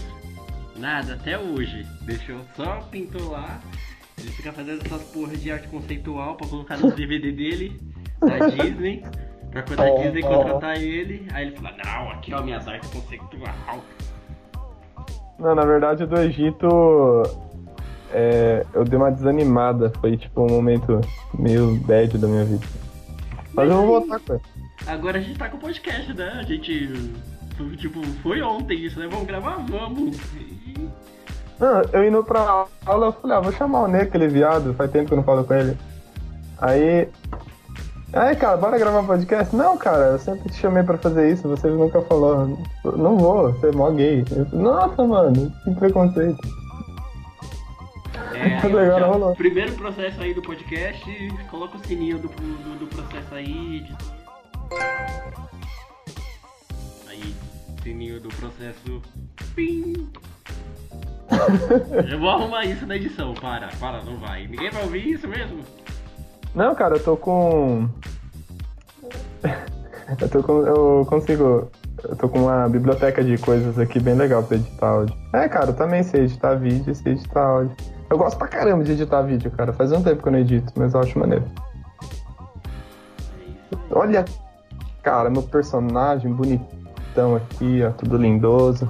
[0.77, 1.86] Nada, até hoje.
[2.01, 3.60] Deixou só, pintou lá.
[4.17, 7.82] Ele fica fazendo essas porras de arte conceitual pra colocar no DVD dele,
[8.19, 9.03] da Disney.
[9.54, 13.80] Pra quando a Disney contratar ele, aí ele fala, não, aqui ó, minhas artes conceitual.
[15.38, 17.24] Não, na verdade do Egito
[18.12, 19.92] é, eu dei uma desanimada.
[20.02, 21.00] Foi tipo um momento
[21.38, 22.66] meio bad da minha vida.
[23.54, 24.39] Mas, Mas eu vou voltar com
[24.88, 26.38] Agora a gente tá com o podcast, né?
[26.39, 27.13] A gente.
[27.78, 29.08] Tipo, foi ontem isso, né?
[29.08, 29.58] Vamos gravar?
[29.70, 30.18] Vamos!
[31.60, 34.89] Não, eu indo pra aula, eu falei, ah, vou chamar o Ney, aquele viado, faz
[34.89, 35.78] tempo que eu não falo com ele.
[36.58, 37.08] Aí.
[38.13, 39.56] Aí, cara, bora gravar podcast?
[39.56, 42.60] Não, cara, eu sempre te chamei pra fazer isso, você nunca falou.
[42.86, 44.23] Não vou, você é mó gay.
[44.30, 46.38] Eu, Nossa, mano, que preconceito.
[48.36, 48.60] É,
[49.04, 49.36] rolou.
[49.36, 51.04] Primeiro processo aí do podcast,
[51.49, 53.84] coloca o sininho do, do, do processo aí.
[57.08, 57.36] Aí,
[57.82, 59.02] sininho do processo.
[59.56, 60.08] Pim!
[62.12, 64.45] eu vou arrumar isso na edição, para, para, não vai.
[64.45, 65.63] Ninguém vai ouvir isso mesmo?
[66.56, 67.89] Não, cara, eu tô com.
[70.22, 70.66] eu tô com.
[70.66, 71.72] Eu consigo.
[72.04, 75.16] Eu tô com uma biblioteca de coisas aqui bem legal pra editar áudio.
[75.34, 77.76] É, cara, eu também sei editar vídeo, sei editar áudio.
[78.10, 79.72] Eu gosto pra caramba de editar vídeo, cara.
[79.74, 81.46] Faz um tempo que eu não edito, mas eu acho maneiro.
[83.89, 84.26] Olha,
[85.02, 88.89] cara, meu personagem bonitão aqui, ó, tudo lindoso.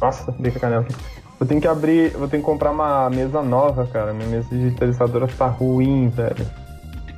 [0.00, 0.94] Nossa, dei com a canela aqui.
[1.38, 4.12] Eu tenho que abrir, vou ter que comprar uma mesa nova, cara.
[4.12, 6.65] Minha mesa digitalizadora tá ruim, velho.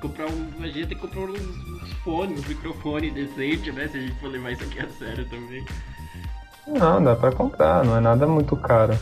[0.01, 0.51] Comprar um.
[0.61, 3.89] A gente tem que comprar uns fones, um microfone decente, né?
[3.89, 5.65] Se a gente for levar isso aqui a sério também.
[6.67, 8.99] Não, dá pra comprar, não é nada muito caro.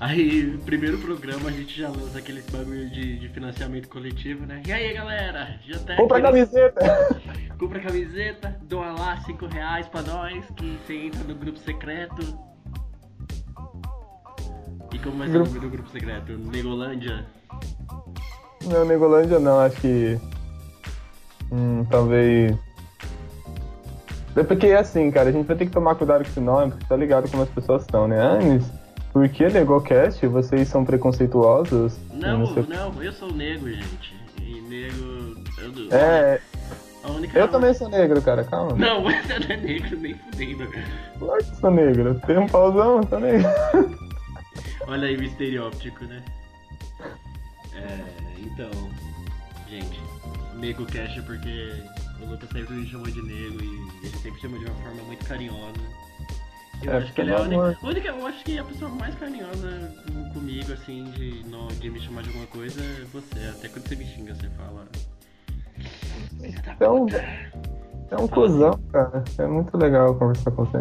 [0.00, 4.62] Aí, primeiro programa, a gente já lança aqueles bagulho de, de financiamento coletivo, né?
[4.64, 5.58] E aí, galera?
[5.66, 6.46] Já tá Compra aquele...
[6.46, 7.20] camiseta!
[7.58, 12.38] Compra camiseta, doa lá 5 reais pra nós, que você entra no grupo secreto.
[14.92, 16.32] E como ser o nome do grupo secreto?
[16.38, 17.26] Negolândia?
[18.68, 20.18] Não, Negolândia não, acho que.
[21.50, 22.56] Hum, talvez.
[24.36, 26.70] É porque é assim, cara, a gente vai ter que tomar cuidado com esse nome,
[26.70, 28.20] porque tá ligado como as pessoas estão, né?
[28.20, 28.64] Anis,
[29.12, 30.24] por que Negocast?
[30.26, 31.98] Vocês são preconceituosos?
[32.12, 34.14] Não, não, não, eu sou negro, gente.
[34.40, 35.42] E negro.
[35.58, 36.40] Eu, é.
[37.34, 38.76] Eu também sou negro, cara, calma.
[38.76, 40.68] Não, você não é negro, nem fudendo.
[41.18, 42.20] Claro que sou negro.
[42.26, 43.40] Tem um pauzão também.
[44.86, 46.22] Olha aí o estereótipo, né?
[47.74, 48.70] É, então.
[49.68, 50.00] Gente,
[50.54, 51.82] nego cash porque
[52.22, 55.24] o Lucas sempre me chamou de negro e ele sempre chamou de uma forma muito
[55.26, 56.08] carinhosa.
[56.82, 59.14] Eu é, acho que ele é a única, única, Eu acho que a pessoa mais
[59.16, 59.92] carinhosa
[60.32, 63.48] comigo, assim, de, no, de me chamar de alguma coisa é você.
[63.48, 64.86] Até quando você me xinga, você fala.
[66.78, 67.06] É um,
[68.10, 69.24] é um cuzão, cara.
[69.38, 70.78] É muito legal conversar com você.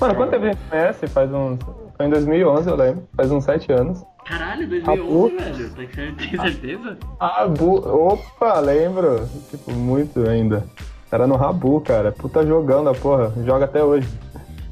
[0.00, 1.06] Mano, quanto tempo a gente conhece?
[1.08, 1.58] Faz uns.
[1.96, 3.08] Foi em 2011, eu lembro.
[3.16, 4.02] Faz uns 7 anos.
[4.24, 5.70] Caralho, 2011, velho?
[6.16, 6.98] Tem certeza?
[7.20, 7.76] Rabu.
[7.76, 9.28] Opa, lembro.
[9.50, 10.64] Tipo, muito ainda.
[11.12, 12.10] Era no Rabu, cara.
[12.10, 13.32] Puta jogando a porra.
[13.44, 14.08] Joga até hoje.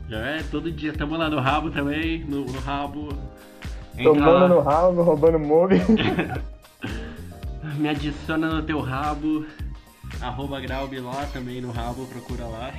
[0.09, 0.91] Já é, todo dia.
[0.91, 3.09] Estamos lá no rabo também, no, no rabo.
[4.03, 5.75] Tomando no rabo, roubando mob.
[7.79, 9.45] Me adiciona no teu rabo.
[10.21, 12.71] Arroba Graub lá também no rabo, procura lá.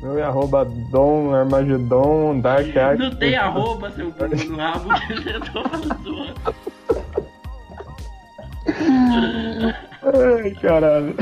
[0.00, 2.98] Meu é arroba Dom Armagedon Dark Art.
[2.98, 6.34] Não tem arroba, seu burro, no rabo que eu tô falando.
[10.02, 11.14] Ai, caralho.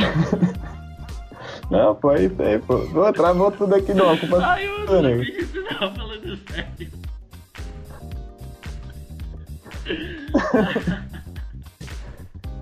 [1.71, 2.79] Não, pô, é isso aí, pô.
[2.79, 6.39] Pô, travou tudo aqui não, a culpa Ai, eu não sabia que você tava falando
[6.49, 6.93] sério.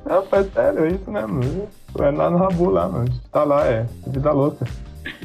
[0.07, 1.69] Não, pô, é sério, é isso mesmo.
[1.93, 3.21] Pô, É lá no Rabu lá, mano.
[3.33, 3.87] Tá lá, é.
[4.07, 4.65] Vida louca.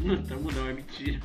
[0.01, 1.19] Não tamo não, é mentira.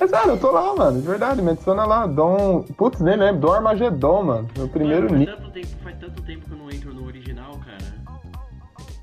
[0.00, 1.00] É sério, eu tô lá, mano.
[1.00, 2.06] De verdade, me adiciona lá.
[2.06, 2.62] Dom.
[2.76, 3.40] Putz, nem lembro.
[3.42, 4.48] Dom Armagedon, mano.
[4.56, 7.52] Meu primeiro Mano, faz tanto tempo, faz tanto tempo que eu não entro no original,
[7.64, 8.20] cara.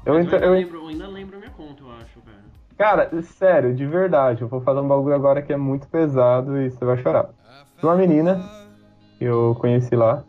[0.05, 2.41] Eu, ent- ainda, eu, lembro, eu ainda lembro a minha conta, eu acho, cara.
[2.77, 6.71] Cara, sério, de verdade, eu vou fazer um bagulho agora que é muito pesado e
[6.71, 7.29] você vai chorar.
[7.81, 8.43] Uma menina
[9.17, 10.23] que eu conheci lá.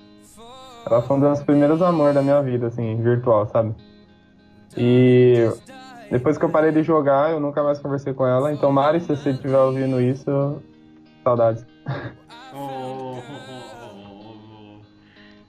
[0.84, 3.74] Ela foi um dos primeiros amores da minha vida, assim, virtual, sabe?
[4.76, 5.48] E
[6.12, 8.52] depois que eu parei de jogar, eu nunca mais conversei com ela.
[8.52, 10.62] Então, Mari, se você estiver ouvindo isso,
[11.24, 11.64] saudades.
[12.54, 14.80] Oh, oh, oh.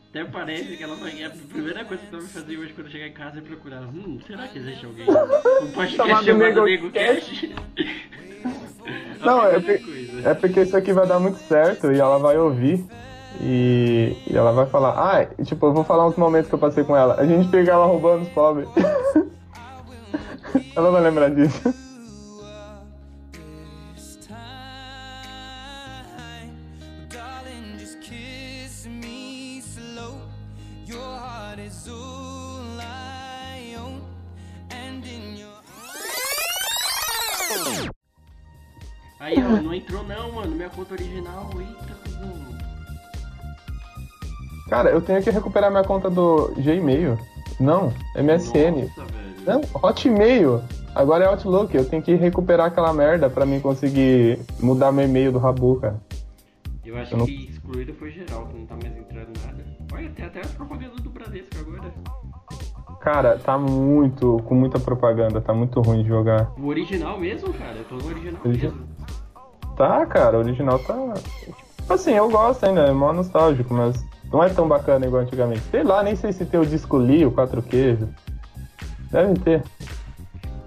[0.09, 1.21] Até parece que ela vai.
[1.21, 3.81] A primeira coisa que ela vai fazer hoje quando chegar em casa é procurar.
[3.81, 5.05] Hum, será que existe alguém?
[5.09, 7.55] Um podcast Chamado Nego Cast?
[9.19, 10.29] Não, é coisa.
[10.29, 12.85] É porque isso aqui vai dar muito certo e ela vai ouvir.
[13.41, 16.85] E, e ela vai falar, ah, tipo, eu vou falar uns momentos que eu passei
[16.85, 17.15] com ela.
[17.19, 18.69] A gente pega ela roubando os pobres.
[20.75, 21.73] ela vai lembrar disso.
[39.23, 40.53] Aí, ó, não entrou não, mano.
[40.53, 41.49] Minha conta original.
[41.57, 42.43] Eita, cuzão.
[44.69, 47.17] Cara, eu tenho que recuperar minha conta do Gmail.
[47.57, 48.81] Não, MSN.
[48.81, 49.22] Nossa, velho.
[49.45, 50.61] Não, Hotmail.
[50.95, 51.75] Agora é Outlook.
[51.75, 55.95] Eu tenho que recuperar aquela merda pra mim conseguir mudar meu e-mail do Rabu, cara.
[56.85, 59.63] Eu acho Eu não- que excluído foi geral, que não tá mais entrando nada.
[59.93, 61.91] Olha, tem até as propagandas do Bradesco agora.
[62.99, 66.51] Cara, tá muito, com muita propaganda, tá muito ruim de jogar.
[66.57, 67.75] O original mesmo, cara.
[67.77, 68.71] Eu tô no original Original.
[68.73, 68.87] mesmo.
[69.75, 70.95] Tá, cara, o original tá.
[71.77, 75.61] Tipo assim, eu gosto ainda, é mó nostálgico, mas não é tão bacana igual antigamente.
[75.71, 78.07] Sei lá, nem sei se tem o disco Lee, o quatro queijos.
[79.13, 79.63] Deve ter.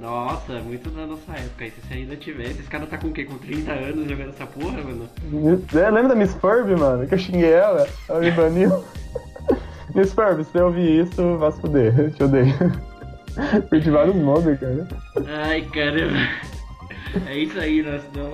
[0.01, 1.67] Nossa, é muito da nossa época.
[1.67, 3.25] E se você ainda tivesse, esse cara tá com o quê?
[3.25, 5.09] Com 30 anos jogando essa porra, mano?
[5.75, 7.09] É, lembra da Miss Furby, mano?
[7.09, 7.89] Que eu xinguei ela?
[8.09, 8.85] Ela me baniu.
[9.97, 11.99] Miss Furby, se você ouvir isso, vá se fuder.
[11.99, 12.55] Eu te odeio.
[13.69, 14.87] Perdi vários mobs, cara.
[15.45, 16.17] Ai, caramba.
[17.27, 18.31] É isso aí, nós não,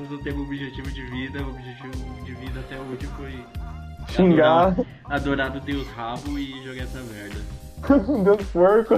[0.00, 1.42] nós não temos objetivo de vida.
[1.44, 3.44] O objetivo de vida até hoje foi
[4.08, 4.68] Xingar.
[4.68, 7.40] adorar, adorar o Deus rabo e jogar essa merda.
[8.24, 8.94] Deus porco.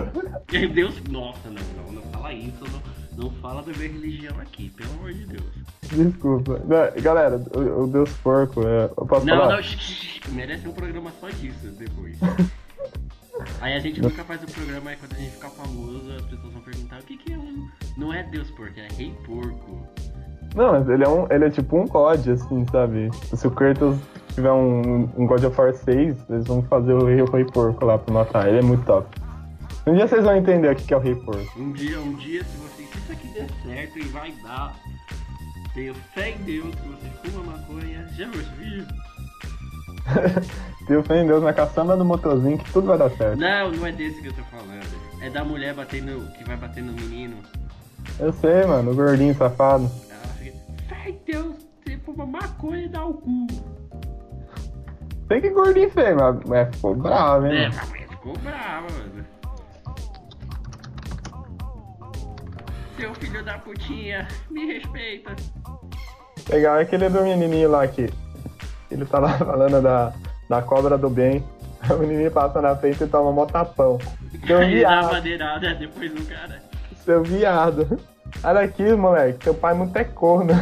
[0.53, 1.03] Aí, Deus.
[1.11, 2.64] Nossa, não, não, não fala isso,
[3.16, 5.53] não, não fala da minha religião aqui, pelo amor de Deus.
[5.83, 6.61] Desculpa.
[6.64, 9.57] Não, galera, o, o Deus porco, é, eu posso Não, falar?
[9.57, 12.16] não, shh, shh, shh, merece um programa só disso depois.
[13.61, 16.53] Aí a gente nunca faz o programa, aí quando a gente ficar famoso, as pessoas
[16.55, 17.68] vão perguntar o que, que é um.
[17.96, 19.87] Não é Deus porco, é rei porco.
[20.57, 23.11] Não, mas ele é, um, ele é tipo um God, assim, sabe?
[23.12, 23.99] Se o Kratos
[24.35, 27.85] tiver um, um God of War 6, eles vão fazer o rei, o rei porco
[27.85, 28.49] lá pra matar.
[28.49, 29.07] Ele é muito top.
[29.87, 31.61] Um dia vocês vão entender o que é o rei porco.
[31.61, 32.88] Um dia, um dia, se vocês.
[32.88, 34.75] Se isso aqui der certo e vai dar.
[35.75, 38.09] Tenho fé em Deus que você fuma maconha.
[38.16, 38.87] Já viu esse vídeo?
[40.88, 43.38] Tenho fé em Deus na caçamba do motorzinho que tudo vai dar certo.
[43.38, 44.87] Não, não é desse que eu tô falando.
[45.20, 46.26] É da mulher batendo.
[46.33, 47.37] que vai bater no menino.
[48.18, 49.91] Eu sei, mano, o gordinho safado.
[51.07, 51.54] Em Deus,
[51.84, 53.46] você fuma maconha e dá o cu.
[55.28, 57.57] Tem que gordinho feio, mas mas ficou bravo, hein?
[57.57, 57.80] É, mano?
[57.80, 59.26] a mulher ficou brava, mano.
[62.96, 65.36] Seu filho da putinha, me respeita.
[66.48, 68.12] Legal é aquele do menininho lá que
[68.90, 70.12] ele tá lá falando da,
[70.48, 71.44] da cobra do bem.
[71.88, 73.98] O menininho passa na frente e toma mó tapão.
[74.44, 76.61] Seu viado, madeirada depois do cara.
[77.04, 78.00] seu viado.
[78.42, 80.52] Olha aqui, moleque, teu pai muito é corno.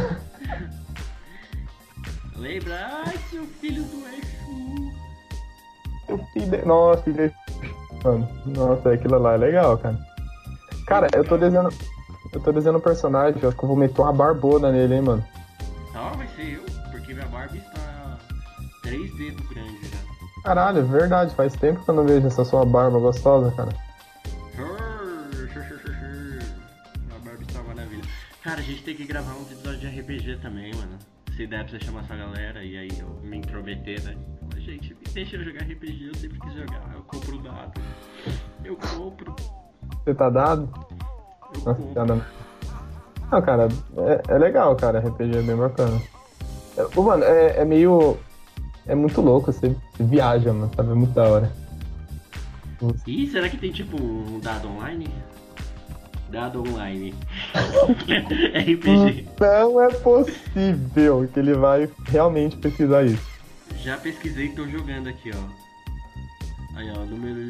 [2.35, 3.03] Lembra?
[3.05, 4.93] Ai, seu filho do Exu.
[6.05, 6.65] Seu filho de...
[6.65, 7.35] Nossa, filho de...
[8.03, 9.97] Mano, nossa, aquilo lá é legal, cara.
[10.85, 11.73] Cara, eu tô desenhando.
[12.31, 15.25] Eu tô desenhando um personagem, acho que eu vou meter uma barbona nele, hein, mano.
[15.93, 18.17] Não, vai ser eu, porque minha barba está
[18.83, 19.97] três dedos grande já.
[20.43, 23.84] Caralho, é verdade, faz tempo que eu não vejo essa sua barba gostosa, cara.
[28.65, 30.97] Gente tem que gravar uns episódios de RPG também, mano.
[31.35, 34.15] Se der pra você chamar essa galera e aí eu me intrometer, né?
[34.41, 36.91] Fala, Gente, deixa eu jogar RPG, eu sempre quis jogar.
[36.93, 37.81] Eu compro o dado.
[38.63, 39.35] Eu compro.
[40.03, 40.69] Você tá dado?
[41.53, 41.93] Eu Nossa, compro.
[41.93, 42.27] piada.
[43.31, 44.99] Não, cara, é, é legal, cara.
[44.99, 46.01] RPG é bem bacana.
[46.77, 48.17] É, mano, é, é meio.
[48.87, 50.91] É muito louco, você, você viaja, mano, sabe?
[50.91, 51.51] É muito da hora.
[53.07, 55.07] Ih, será que tem tipo um dado online?
[56.29, 57.13] Dado online.
[58.55, 59.25] RPG.
[59.39, 63.27] Não é possível que ele vai realmente pesquisar isso.
[63.83, 66.77] Já pesquisei e tô jogando aqui, ó.
[66.77, 67.47] Aí, ó, número.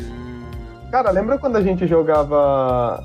[0.92, 3.02] Cara, lembra quando a gente jogava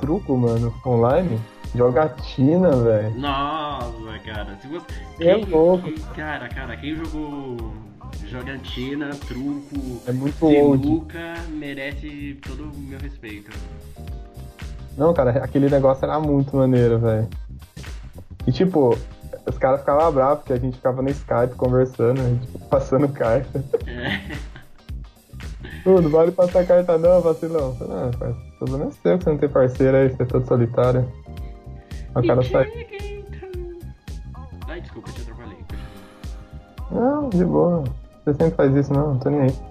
[0.00, 1.40] truco, mano, online?
[1.74, 3.14] Jogatina, velho.
[3.18, 4.58] Nossa, cara.
[4.60, 4.86] Se você.
[5.20, 5.84] É louco.
[5.84, 7.72] quem- Cara, cara, quem jogou
[8.28, 10.82] jogatina, truco, É muito old.
[10.84, 13.50] sinuca, merece todo o meu respeito.
[15.00, 17.26] Não, cara, aquele negócio era muito maneiro, velho.
[18.46, 18.98] E tipo,
[19.48, 22.20] os caras ficavam bravos porque a gente ficava no Skype conversando,
[22.68, 23.64] passando carta.
[23.86, 24.50] É.
[25.86, 27.74] Não vale passar carta não, vacilão.
[27.80, 31.10] Não, o problema é seu que você não tem parceiro aí, você é todo solitário.
[32.14, 32.70] O cara sai.
[34.68, 35.64] Ai, desculpa, te atrapalhei.
[36.90, 37.84] Não, de boa.
[38.22, 39.69] Você sempre faz isso, não, não tô nem aí.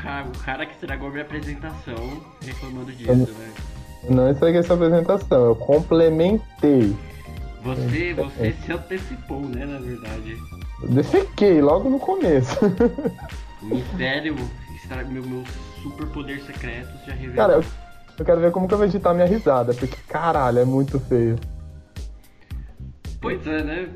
[0.00, 3.52] O, cara, que estragou minha apresentação reclamando disso, né?
[4.08, 6.96] Não estraguei sua apresentação, eu complementei.
[7.62, 10.38] Você, você se antecipou, né, na verdade.
[10.82, 12.56] Eu defequei logo no começo.
[13.60, 14.34] O mistério,
[15.08, 15.44] meu, meu
[15.82, 17.36] super poder secreto já revelou.
[17.36, 17.64] Cara, eu,
[18.18, 21.36] eu quero ver como que eu vou editar minha risada, porque caralho, é muito feio.
[23.20, 23.88] Pois é, né?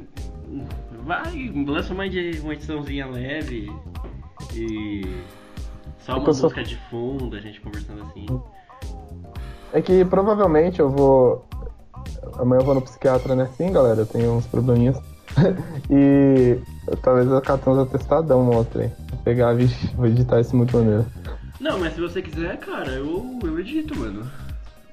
[1.05, 3.73] Vai, lança uma, uma ediçãozinha leve
[4.53, 5.03] e
[6.05, 8.27] só É uma que eu sou- música de fundo, a gente conversando assim.
[9.73, 11.47] É que provavelmente eu vou.
[12.39, 13.49] Amanhã eu vou no psiquiatra, né?
[13.57, 15.01] Sim, galera, eu tenho uns probleminhas.
[15.91, 16.59] e
[17.03, 18.93] talvez eu cate uns atestadão monstro aí.
[19.11, 21.07] Vou pegar, vixe, vou editar isso muito maneiro.
[21.59, 24.31] Não, mas se você quiser, cara, eu, eu edito, mano.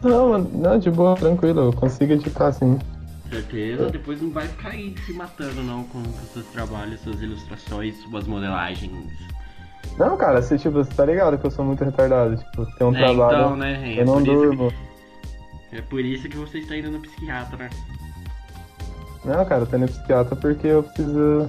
[0.02, 2.80] Não, mano, não, de boa, tranquilo, eu consigo editar sim.
[3.30, 6.02] Certeza, depois não vai ficar aí se matando não com
[6.34, 8.92] seus trabalhos, suas ilustrações, suas modelagens.
[9.98, 12.36] Não, cara, você, tipo, você tá ligado que eu sou muito retardado.
[12.38, 13.38] Tipo, tem um É, trabalho.
[13.38, 14.74] então, né, é eu não por isso que- durmo.
[15.74, 17.70] É por isso que você está indo no psiquiatra.
[19.24, 21.48] Não, cara, eu tô indo no psiquiatra porque eu preciso,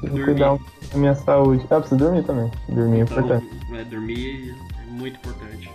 [0.00, 0.58] preciso cuidar
[0.92, 1.64] da minha saúde.
[1.70, 2.50] Ah, eu preciso dormir também.
[2.68, 3.60] Dormir é Então, importante.
[3.74, 5.70] é, dormir é muito importante.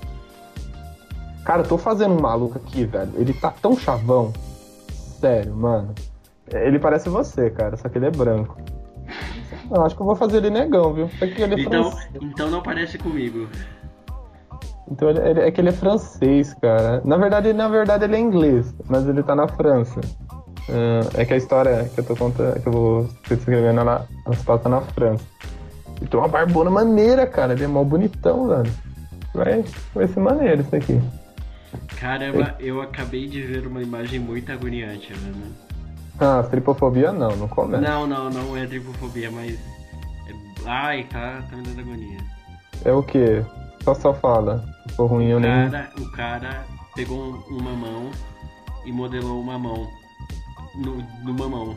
[1.43, 3.11] Cara, eu tô fazendo um maluco aqui, velho.
[3.15, 4.31] Ele tá tão chavão.
[5.19, 5.93] Sério, mano.
[6.47, 8.57] Ele parece você, cara, só que ele é branco.
[9.71, 11.09] Eu acho que eu vou fazer ele negão, viu?
[11.21, 12.09] É que ele é Então, francês.
[12.21, 13.47] então não parece comigo.
[14.89, 17.01] Então ele, ele- é que ele é francês, cara.
[17.03, 19.99] Na verdade, na verdade ele é inglês, mas ele tá na França.
[20.69, 24.35] Ah, é que a história que eu tô contando, que eu vou escrevendo, ela, ela
[24.35, 25.23] se passa na França.
[26.01, 27.53] E tem uma barbona maneira, cara.
[27.53, 28.71] Ele é mó bonitão, velho.
[29.33, 29.63] Vai,
[29.93, 31.01] vai ser maneiro isso aqui.
[31.99, 35.53] Caramba, eu acabei de ver uma imagem muito agoniante, mano.
[36.19, 37.81] Ah, tripofobia não, não começa.
[37.81, 39.53] Não, não, não é tripofobia, mas.
[39.53, 42.17] é- Ai, tá, tá me dando agonia.
[42.83, 43.43] É o quê?
[43.83, 44.63] Só só fala.
[44.95, 45.69] For ruim eu O nem.
[45.69, 47.17] cara, o cara pegou
[47.49, 48.11] um- uma mão
[48.85, 49.87] e modelou uma mão
[50.75, 51.75] no, no mamão.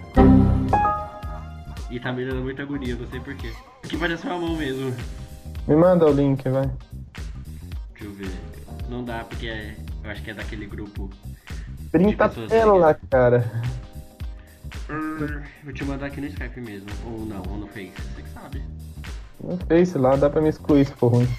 [1.91, 3.53] E tá me dando muita agonia, não sei porquê.
[3.80, 4.95] Porque parece uma mão mesmo.
[5.66, 6.70] Me manda o link, vai.
[7.93, 8.30] Deixa eu ver.
[8.89, 9.74] Não dá porque é,
[10.05, 11.11] eu acho que é daquele grupo.
[11.91, 13.51] Printa tela, cara.
[14.90, 16.88] Hum, Vou te mandar aqui no Skype mesmo.
[17.04, 17.92] Ou não, ou no Face.
[18.14, 18.62] Você que sabe.
[19.42, 21.28] No Face lá dá pra me excluir se for ruim.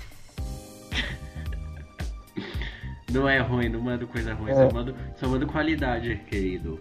[3.11, 4.55] Não é ruim, não mando coisa ruim, É.
[4.55, 6.79] só, mando, só mando qualidade, querido.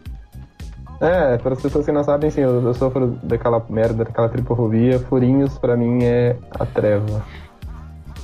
[1.00, 4.98] É, para as pessoas que não sabem, sim, eu, eu sofro daquela merda, daquela tripofobia.
[4.98, 7.24] Furinhos pra mim é a treva.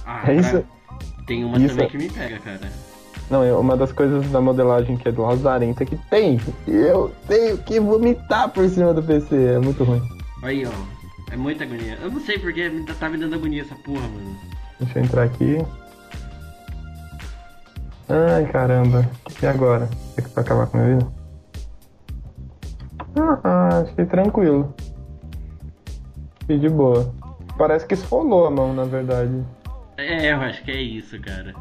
[0.04, 2.60] Ah, É isso- pra- Tem uma isso também é- que me pega, cara.
[3.30, 6.38] Não, é uma das coisas da modelagem que é do lazarenta que tem.
[6.66, 10.02] Eu tenho que vomitar por cima do PC, é muito ruim.
[10.42, 10.70] Aí, ó.
[11.32, 11.98] É muita agonia.
[12.00, 12.70] Eu não sei porque
[13.00, 14.36] tá me dando agonia essa porra, mano.
[14.78, 15.58] Deixa eu entrar aqui.
[18.08, 19.08] Ai, caramba.
[19.42, 19.88] E agora?
[20.14, 21.12] Tem que acabar com a minha vida?
[23.16, 24.74] Ah, que tranquilo.
[26.48, 27.12] E de boa.
[27.56, 29.42] Parece que esfolou a mão, na verdade.
[29.96, 31.54] É, eu acho que é isso, cara.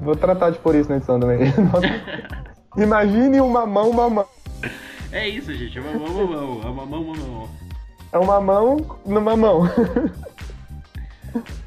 [0.00, 1.52] Vou tratar de pôr isso na edição também.
[2.76, 4.26] Imagine uma mão, uma mão.
[5.10, 5.78] É isso, gente.
[5.78, 6.60] É uma mão, uma mão.
[6.62, 7.48] É uma mão, uma mão.
[8.12, 9.62] É uma mão numa mão.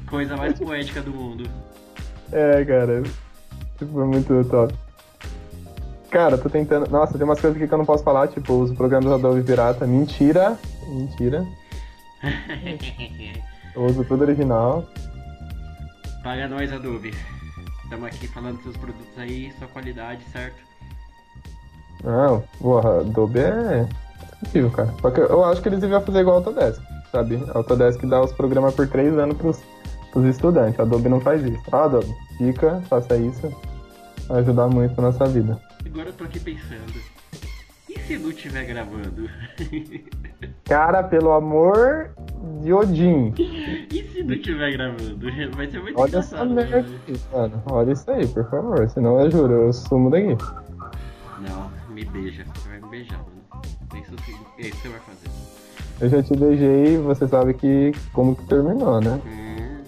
[0.08, 1.48] Coisa mais poética do mundo.
[2.32, 3.02] É, cara.
[3.78, 4.74] Tipo, é muito top.
[6.10, 6.90] Cara, tô tentando.
[6.90, 9.86] Nossa, tem umas coisas aqui que eu não posso falar, tipo, os programas Adobe Pirata.
[9.86, 10.58] Mentira.
[10.88, 11.46] Mentira.
[13.74, 14.84] Eu uso tudo original.
[16.22, 17.14] Paga nós, Adobe.
[17.92, 20.56] Estamos aqui falando dos seus produtos aí, sua qualidade, certo?
[22.02, 23.86] Não, porra, Adobe é
[24.40, 24.94] possível, cara.
[24.98, 26.82] Só que eu acho que eles deviam fazer igual a Autodesk,
[27.12, 27.44] sabe?
[27.52, 29.60] A Autodesk dá os programas por três anos pros,
[30.10, 30.80] pros estudantes.
[30.80, 31.62] A Adobe não faz isso.
[31.70, 33.54] Ah, Adobe, fica, faça isso.
[34.26, 35.60] Vai ajudar muito na nossa vida.
[35.84, 37.11] Agora eu tô aqui pensando.
[38.02, 39.28] E se não estiver gravando?
[40.64, 42.10] Cara, pelo amor
[42.62, 43.32] de Odin.
[43.38, 45.18] e se não estiver gravando?
[45.56, 46.50] Vai ser muito Olha essa engraçado.
[46.54, 46.98] merda né?
[47.06, 47.62] aqui, mano.
[47.70, 48.88] Olha isso aí, por favor.
[48.90, 50.36] Senão eu juro, eu sumo daqui.
[51.48, 52.44] Não, me beija.
[52.54, 53.42] Você vai me beijar, mano.
[53.94, 54.14] Isso,
[54.58, 55.28] é isso que você vai fazer.
[56.00, 59.20] Eu já te beijei você sabe que como que terminou, né?
[59.24, 59.82] Hum,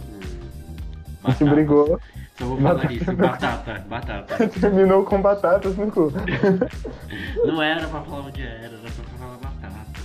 [1.25, 1.99] A gente brigou,
[2.39, 2.93] Só vou falar Batata.
[2.93, 3.13] isso.
[3.13, 4.49] Batata, batata.
[4.61, 6.13] terminou com batatas no cu.
[7.47, 10.01] Não era pra falar onde era, era pra falar batata.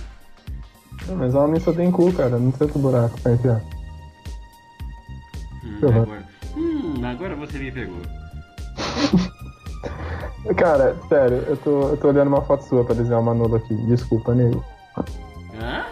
[1.08, 2.38] Não, Mas homem só tem cu, cara.
[2.38, 3.60] Não tem outro buraco pra enfiar.
[5.64, 6.24] Hum, agora,
[6.56, 7.96] hum, agora você me pegou.
[10.56, 13.74] Cara, sério, eu tô, eu tô olhando uma foto sua pra desenhar uma nula aqui.
[13.86, 14.64] Desculpa, nego.
[15.60, 15.84] Hã?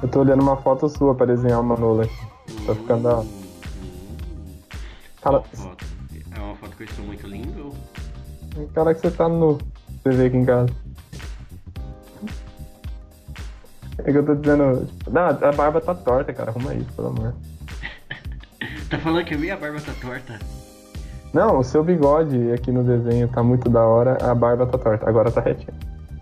[0.00, 2.26] Eu tô olhando uma foto sua pra desenhar uma nula aqui.
[2.66, 3.26] Tá ficando da hora.
[5.22, 5.84] Cara, foto?
[6.36, 7.74] É uma foto que eu estou muito lindo?
[8.74, 9.58] cara que você tá nu.
[10.02, 10.68] Você vê aqui em casa.
[13.98, 14.88] É que eu tô dizendo.
[15.10, 16.50] Não, a barba tá torta, cara.
[16.50, 17.34] Arruma isso, pelo amor.
[18.88, 20.38] Tá falando que a minha barba tá torta?
[21.34, 25.06] Não, o seu bigode aqui no desenho tá muito da hora, a barba tá torta.
[25.06, 25.74] Agora tá retinha.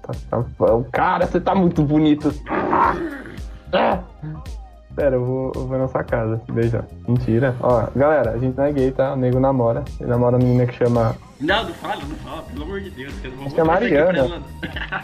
[0.03, 0.45] Tá, tá.
[0.91, 2.35] Cara, você tá muito bonito.
[2.49, 4.03] Ah!
[4.97, 6.87] Pera, eu vou, eu vou na sua casa te beijar.
[7.07, 7.55] Mentira.
[7.61, 9.13] Ó, galera, a gente não é gay, tá?
[9.13, 9.85] O nego namora.
[10.01, 13.13] Ele namora uma menina que chama Não, não fala, não fala, pelo amor de Deus,
[13.21, 14.43] que eu não vou Acho que é Mariana.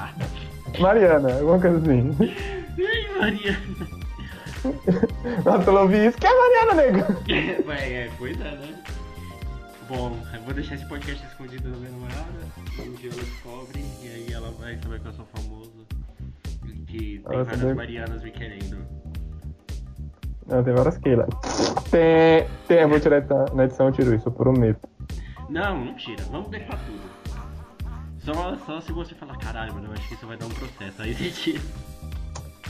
[0.81, 2.17] Mariana, alguma coisa assim.
[2.21, 3.93] Ai, Mariana.
[5.45, 6.17] Nossa, eu ouvi isso.
[6.17, 7.65] Que é Mariana, nego?
[7.67, 8.75] Vai, é, pois é, né?
[9.89, 12.23] Bom, eu vou deixar esse podcast escondido da minha namorada.
[12.79, 15.87] Um dia ela descobre e aí ela vai saber que eu sou famoso.
[16.65, 18.87] E que tem várias Marianas me querendo.
[20.47, 21.27] Não, tem várias Keila.
[21.91, 24.89] Tem, tem, eu vou tirar essa- na edição, eu tiro isso, eu prometo.
[25.49, 27.13] Não, não tira, vamos deixar tudo.
[28.21, 31.03] Só, só se você falar, caralho, mano, eu acho que isso vai dar um processo.
[31.03, 31.61] Aí você tira.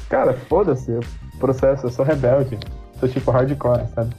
[0.08, 1.00] Cara, foda-se, eu
[1.38, 2.58] processo, eu sou rebelde.
[2.98, 4.14] Sou tipo hardcore, sabe?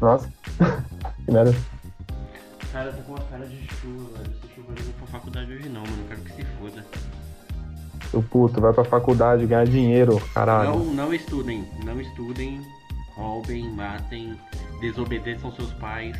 [0.00, 0.28] Nossa.
[1.24, 1.54] que merda.
[2.72, 4.30] Cara, eu tô com uma cara de chuva, velho.
[4.32, 6.02] Essa chuva não vou pra faculdade hoje não, mano.
[6.02, 6.84] Eu quero que se foda.
[8.12, 10.68] Seu puto, vai pra faculdade ganhar dinheiro, caralho.
[10.70, 12.60] Não, não estudem, não estudem,
[13.16, 14.38] roubem, matem,
[14.80, 16.14] desobedeçam seus pais.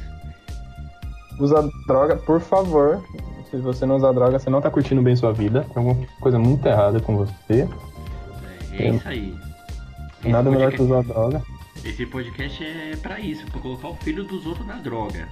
[1.39, 3.03] Usa droga, por favor.
[3.51, 5.67] Se você não usar droga, você não tá curtindo bem sua vida.
[5.75, 7.69] Tem alguma coisa muito errada com você.
[8.73, 9.37] É, é isso aí.
[10.21, 11.43] Esse Nada melhor que podcast- usar droga.
[11.85, 15.29] Esse podcast é pra isso, pra colocar o filho dos outros na droga.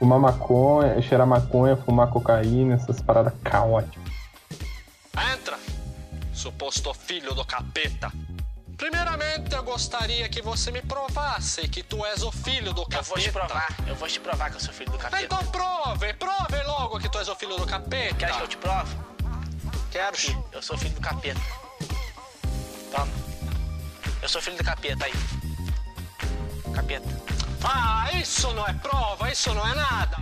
[0.00, 4.02] Fumar maconha, cheirar maconha, fumar cocaína, essas paradas caóticas.
[6.42, 8.10] Suposto filho do capeta.
[8.76, 12.98] Primeiramente, eu gostaria que você me provasse que tu és o filho do capeta.
[12.98, 15.22] Eu vou te provar, eu vou te provar que eu sou filho do capeta.
[15.22, 18.16] Então prove, prove logo que tu és o filho do capeta.
[18.16, 18.96] Quer que eu te prove?
[19.92, 20.16] Quero.
[20.50, 21.40] Eu sou filho do capeta.
[22.90, 23.06] Toma.
[24.20, 25.12] Eu sou filho do capeta aí.
[26.74, 27.08] Capeta.
[27.62, 30.16] Ah, isso não é prova, isso não é nada.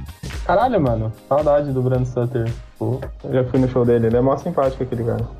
[0.45, 1.11] Caralho, mano.
[1.31, 2.53] Saudade do Brandon Sutter.
[2.79, 5.40] Pô, eu já fui no show dele, ele é mó simpático aquele cara.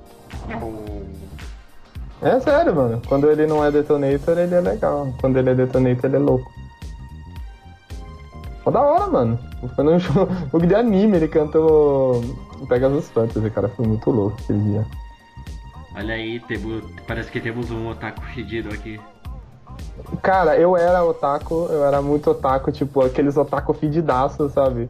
[2.23, 3.01] É sério, mano.
[3.09, 5.09] Quando ele não é detonator, ele é legal.
[5.21, 6.51] Quando ele é detonator, ele é louco.
[8.63, 9.39] Foi da hora, mano.
[9.75, 12.23] Foi num show jogo de anime, ele cantou
[12.69, 13.69] Pegasus Fantasy, cara.
[13.71, 14.87] Foi muito louco aquele dia.
[15.97, 19.01] Olha aí, temos, parece que temos um otaku fedido aqui.
[20.23, 24.89] Cara, eu era otaku, eu era muito otaku, tipo, aqueles otaku fedidaço, sabe?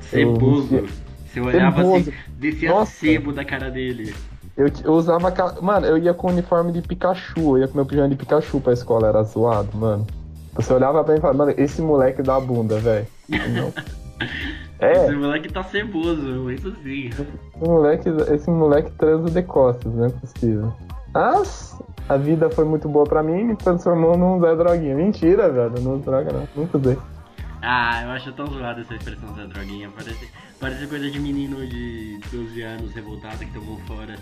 [0.00, 0.74] Ceboso.
[0.74, 0.88] Eu-
[1.26, 2.10] Você olhava Ceboso.
[2.10, 2.92] assim, descia Nossa.
[2.92, 4.14] sebo da cara dele.
[4.56, 5.32] Eu, eu usava.
[5.60, 8.60] Mano, eu ia com o uniforme de Pikachu, eu ia com meu pijama de Pikachu
[8.60, 10.06] pra escola, era zoado, mano.
[10.54, 13.06] Você olhava pra mim e falava, mano, esse moleque dá bunda, velho.
[14.78, 17.08] É, Esse moleque tá ceboso, isso sim.
[17.08, 17.26] esse
[17.68, 20.72] moleque, esse moleque transa de costas, não é possível.
[21.14, 21.78] Mas
[22.08, 24.96] a vida foi muito boa pra mim e me transformou num Zé Droguinha.
[24.96, 26.98] Mentira, velho, não uso droga não, nunca usei.
[27.62, 29.88] Ah, eu acho tão zoada essa expressão da droguinha.
[29.94, 30.28] Parece,
[30.60, 34.16] parece coisa de menino de 12 anos revoltado que tomou fora.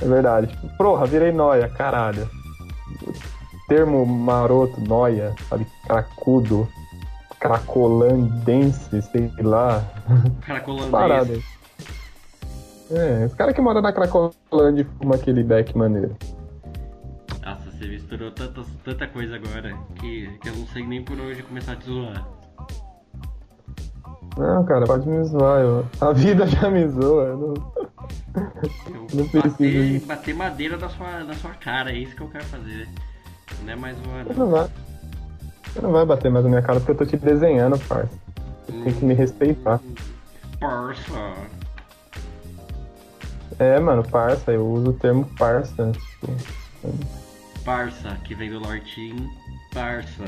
[0.00, 0.48] É verdade.
[0.48, 2.28] Tipo, porra, virei noia, caralho.
[3.66, 5.66] Termo maroto, noia, sabe?
[5.86, 6.68] Cracudo,
[7.40, 9.82] cracolandense, sei lá.
[10.46, 10.90] Caracolandês.
[10.90, 11.38] Parada.
[12.90, 16.14] É, os caras que moram na Cracolândia fumam aquele beck maneiro.
[17.82, 21.72] Você misturou tanta, tanta coisa agora que, que eu não sei nem por onde começar
[21.72, 22.28] a te zoar.
[24.38, 25.60] Não, cara, pode me zoar.
[25.62, 25.84] Eu...
[26.00, 27.24] A vida já me zoa.
[27.24, 27.54] eu Não...
[29.12, 32.28] Não Eu preciso bater, bater madeira na sua, na sua cara, é isso que eu
[32.28, 32.88] quero fazer.
[33.64, 34.34] Não é mais Você voando.
[34.38, 34.68] não vai.
[35.66, 38.16] Você não vai bater mais na minha cara porque eu tô te desenhando, parça.
[38.66, 39.80] Você tem que me respeitar.
[40.60, 41.34] Parça.
[43.58, 45.90] É, mano, parça, eu uso o termo parça.
[45.90, 46.32] Tipo,
[47.64, 49.28] Parça, que vem do latim
[49.72, 50.24] parça.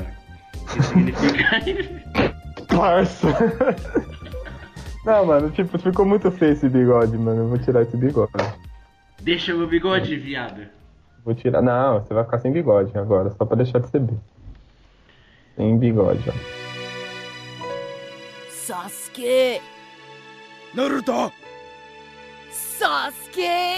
[0.71, 1.61] Que significa.
[2.75, 3.27] parça!
[5.05, 7.43] Não, mano, tipo, ficou muito feio esse bigode, mano.
[7.43, 8.31] Eu vou tirar esse bigode.
[9.21, 10.67] Deixa meu bigode, viado.
[11.23, 11.61] Vou tirar.
[11.61, 14.19] Não, você vai ficar sem bigode agora, só pra deixar de ser bem.
[15.55, 16.33] Sem bigode, ó.
[18.49, 19.61] Sasuke!
[20.73, 21.31] Naruto!
[22.51, 23.75] Sasuke!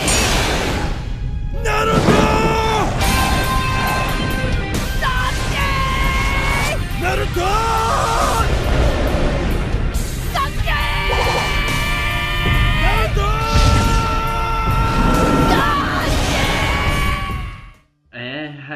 [1.64, 2.07] Naruto!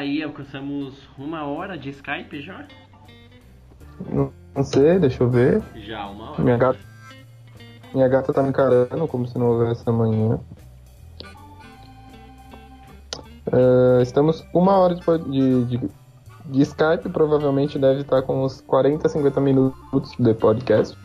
[0.02, 2.66] Aí alcançamos uma hora de Skype já?
[4.10, 5.62] Não, não sei, deixa eu ver.
[5.76, 6.41] Já, uma hora.
[6.43, 6.80] Minha gata.
[7.93, 10.39] Minha gata tá me encarando como se não houvesse amanhã.
[13.52, 15.78] É, estamos uma hora de, de,
[16.45, 20.97] de Skype, provavelmente deve estar com uns 40, 50 minutos de podcast.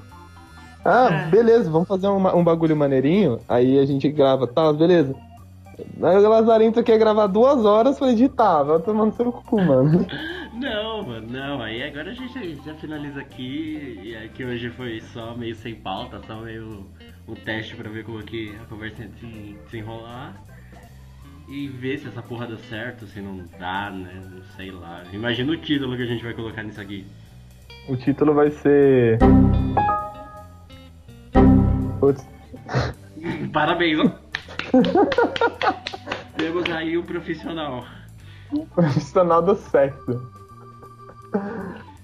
[0.84, 1.28] Ah, É.
[1.28, 3.40] beleza, vamos fazer uma- um bagulho maneirinho.
[3.48, 5.14] Aí a gente grava, tá, beleza.
[5.78, 10.06] O Lazarinto quer gravar duas horas pra editar, vai tomando seu cu, mano.
[10.56, 11.60] Não, mano, não.
[11.60, 14.00] Aí agora a gente já finaliza aqui.
[14.02, 16.86] E é que hoje foi só meio sem pauta, só meio
[17.28, 20.34] um teste pra ver como que a conversa ia se, se enrolar.
[21.46, 24.18] E ver se essa porra dá certo, se não dá, né?
[24.34, 25.02] Não sei lá.
[25.12, 27.06] Imagina o título que a gente vai colocar nisso aqui.
[27.90, 29.18] O título vai ser.
[32.00, 32.26] Putz,
[33.52, 34.25] Parabéns, ó!
[36.36, 37.84] Temos aí um profissional.
[38.74, 40.30] profissional do sexo.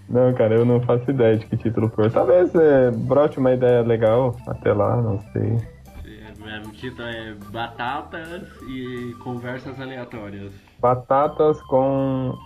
[0.09, 2.11] Não, cara, eu não faço ideia de que título for.
[2.11, 5.57] Talvez é, brote uma ideia legal até lá, não sei.
[6.05, 10.53] É, O título é Batatas e Conversas Aleatórias.
[10.79, 12.37] Batatas com.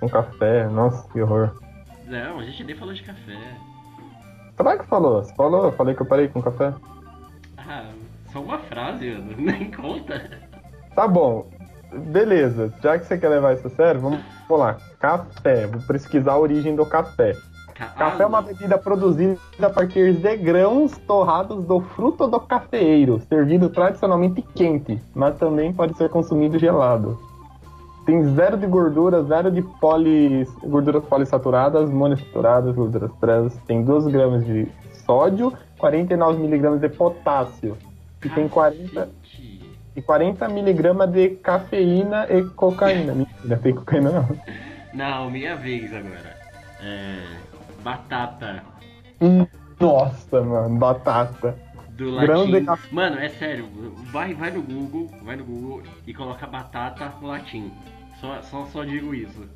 [0.00, 0.66] com café.
[0.68, 1.52] Nossa, que horror.
[2.06, 3.38] Não, a gente nem falou de café.
[4.56, 5.22] Será que falou?
[5.22, 5.66] Você falou?
[5.66, 6.72] Eu falei que eu parei com café?
[7.58, 7.90] Ah,
[8.32, 9.34] só uma frase, mano.
[9.38, 10.30] Nem conta.
[10.94, 11.46] Tá bom.
[12.10, 12.72] Beleza.
[12.82, 14.76] Já que você quer levar isso a sério, vamos, vamos lá.
[14.98, 15.66] Café.
[15.66, 17.34] Vou pesquisar a origem do café.
[17.74, 22.40] Ca- Café é ah, uma bebida produzida a partir de grãos torrados do fruto do
[22.40, 27.18] cafeeiro, servido tradicionalmente quente, mas também pode ser consumido gelado.
[28.06, 30.46] Tem zero de gordura, zero de poli...
[30.62, 33.54] gorduras polissaturadas, monoinsaturadas, gorduras trans.
[33.66, 34.68] Tem 2 gramas de
[35.04, 37.76] sódio, 49 miligramas de potássio.
[38.24, 39.76] E tem 40, cacete.
[39.94, 43.14] e 40 miligramas de cafeína e cocaína.
[43.14, 44.28] Mentira, tem cocaína não.
[44.94, 46.36] Não, minha vez agora.
[46.80, 47.22] É.
[47.82, 48.62] Batata.
[49.78, 51.56] Nossa, mano, batata.
[51.90, 52.64] Do de latim.
[52.64, 52.88] café.
[52.90, 53.68] Mano, é sério.
[54.12, 57.72] Vai, vai no Google, vai no Google e coloca batata no latim.
[58.20, 59.48] Só, só, só digo isso.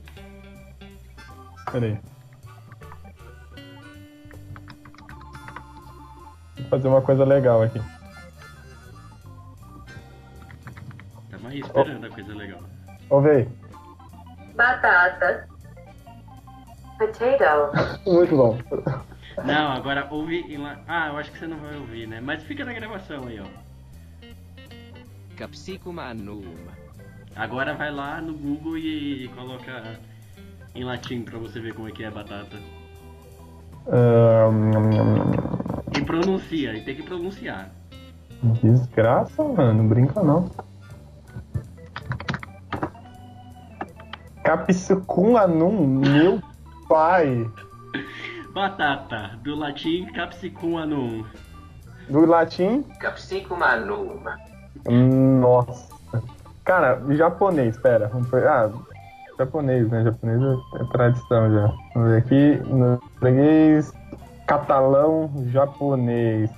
[1.70, 1.98] Pera aí.
[6.56, 7.80] Vou fazer uma coisa legal aqui.
[11.41, 12.61] Tamo aí esperando a coisa legal.
[13.09, 13.49] Ô, véi.
[14.55, 15.49] Batata.
[16.99, 17.72] Potato.
[18.07, 18.59] Muito bom.
[19.43, 20.78] Não, agora ouve em lá.
[20.86, 22.20] Ah, eu acho que você não vai ouvir, né?
[22.20, 23.47] Mas fica na gravação aí, ó.
[25.34, 26.43] Capsicum annum.
[27.34, 29.99] Agora vai lá no Google e coloca
[30.74, 32.59] em latim pra você ver como é que é batata.
[33.88, 34.72] Ahn,
[35.97, 37.70] E pronuncia, e tem que pronunciar.
[38.62, 39.82] desgraça, mano.
[39.82, 40.51] Não brinca, não.
[44.51, 46.42] Capsicum anum, meu
[46.88, 47.48] pai.
[48.53, 51.24] Batata, do latim capsicum anum.
[52.09, 54.20] Do latim, Capsicum annum.
[55.40, 55.88] nossa.
[56.64, 58.11] Cara, japonês, pera.
[58.48, 58.70] Ah,
[59.38, 60.03] japonês, né?
[60.03, 61.72] Japonês é, é tradição já.
[61.94, 62.61] Vamos ver aqui.
[62.68, 63.92] Norueguês,
[64.48, 66.51] catalão, japonês.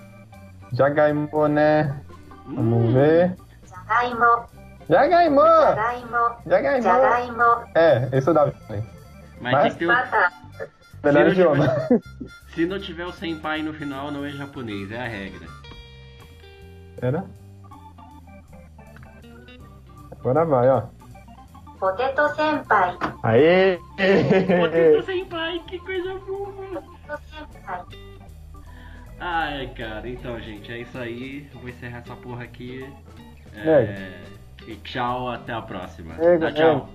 [0.73, 1.95] Jagaimoné.
[2.47, 3.37] Vamos ver.
[3.69, 4.62] Jagaimo.
[4.89, 5.43] Jagaimô!
[5.43, 6.37] Jagaimo.
[6.47, 6.83] Jagaimô!
[6.83, 7.43] Jagaimo.
[7.75, 8.85] É, esse eu dava também.
[9.41, 10.43] Mas, Mas- tem que ter o...
[11.03, 11.67] Se não idioma.
[12.55, 15.49] Se não tiver o senpai no final, não é japonês, é a regra.
[17.01, 17.25] Era?
[20.13, 20.83] Agora vai, ó.
[21.81, 22.97] Potato senpai.
[23.25, 23.79] Aê!
[23.79, 26.53] Potato senpai, que coisa boa!
[26.53, 27.83] Potato senpai.
[29.19, 31.49] Ai, cara, então, gente, é isso aí.
[31.53, 32.89] Eu vou encerrar essa porra aqui.
[33.55, 33.65] É...
[33.65, 34.42] Nego.
[34.67, 36.15] E tchau, até a próxima.
[36.15, 36.89] Nego, Dá tchau.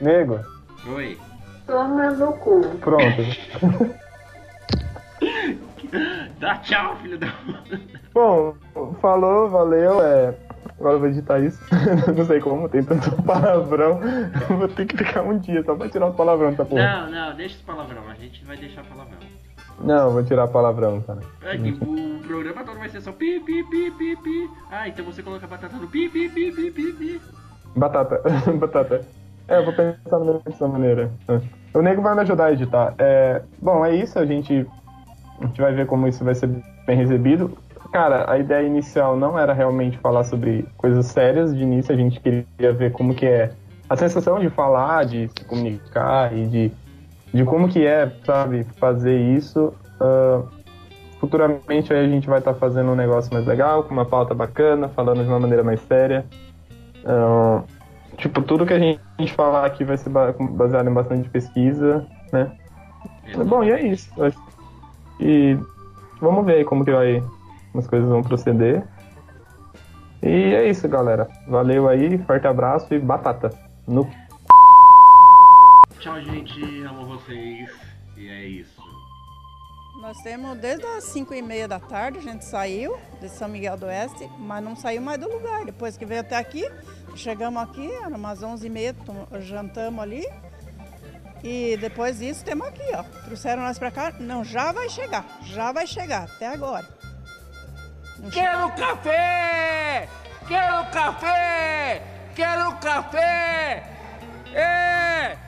[0.00, 0.40] Nego,
[0.88, 1.18] Oi.
[1.66, 2.60] Toma no cu.
[2.80, 3.22] pronto.
[6.38, 7.32] Dá tchau, filho da.
[8.14, 8.54] Bom,
[9.00, 10.02] falou, valeu.
[10.02, 10.34] É...
[10.78, 11.58] Agora eu vou editar isso.
[12.14, 13.98] Não sei como, tem tanto palavrão.
[14.58, 16.82] Vou ter que ficar um dia só pra tirar os palavrão dessa porra.
[16.82, 18.02] Não, não, deixa os palavrão.
[18.08, 19.18] A gente vai deixar palavrão.
[19.80, 21.20] Não, vou tirar palavrão, cara.
[21.42, 24.50] É que o programa todo vai ser só pi, pi, pi, pi, pi.
[24.70, 27.20] Ah, então você coloca a batata no pi, pi, pi, pi, pi, pi.
[27.76, 28.22] Batata,
[28.58, 29.04] batata.
[29.48, 31.10] É, eu vou pensar dessa maneira.
[31.72, 32.94] O nego vai me ajudar a editar.
[32.98, 34.66] É, bom, é isso, a gente,
[35.40, 36.48] a gente vai ver como isso vai ser
[36.86, 37.56] bem recebido.
[37.92, 42.18] Cara, a ideia inicial não era realmente falar sobre coisas sérias de início, a gente
[42.18, 43.52] queria ver como que é
[43.88, 46.72] a sensação de falar, de se comunicar e de,
[47.36, 49.72] de como que é, sabe, fazer isso.
[50.00, 50.42] Ah,
[51.20, 54.88] futuramente aí a gente vai estar fazendo um negócio mais legal, com uma pauta bacana,
[54.88, 56.24] falando de uma maneira mais séria.
[57.04, 57.62] Ah,
[58.16, 61.28] tipo, tudo que a gente, a gente falar aqui vai ser ba- baseado em bastante
[61.28, 62.50] pesquisa, né?
[63.46, 64.10] Bom, e é isso.
[65.20, 65.58] E
[66.20, 67.22] vamos ver aí como que vai,
[67.74, 68.82] as coisas vão proceder.
[70.22, 71.28] E é isso, galera.
[71.46, 73.50] Valeu aí, forte abraço e batata.
[73.86, 74.08] No
[76.06, 76.62] Tchau, gente.
[76.84, 77.68] Amo vocês.
[78.16, 78.80] E é isso.
[80.00, 83.76] Nós temos desde as 5 e meia da tarde, a gente saiu de São Miguel
[83.76, 85.64] do Oeste, mas não saiu mais do lugar.
[85.64, 86.64] Depois que veio até aqui,
[87.16, 88.94] chegamos aqui, era umas 11 e meia,
[89.40, 90.24] jantamos ali.
[91.42, 93.02] E depois disso, temos aqui, ó.
[93.24, 94.12] Trouxeram nós pra cá.
[94.20, 96.86] Não, já vai chegar, já vai chegar, até agora.
[98.20, 100.08] Não Quero café!
[100.46, 102.02] Quero café!
[102.36, 103.90] Quero café!
[104.54, 105.45] É!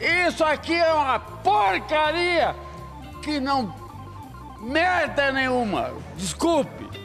[0.00, 2.56] Isso aqui é uma porcaria
[3.22, 3.74] que não
[4.60, 5.92] merda nenhuma.
[6.16, 6.99] Desculpe.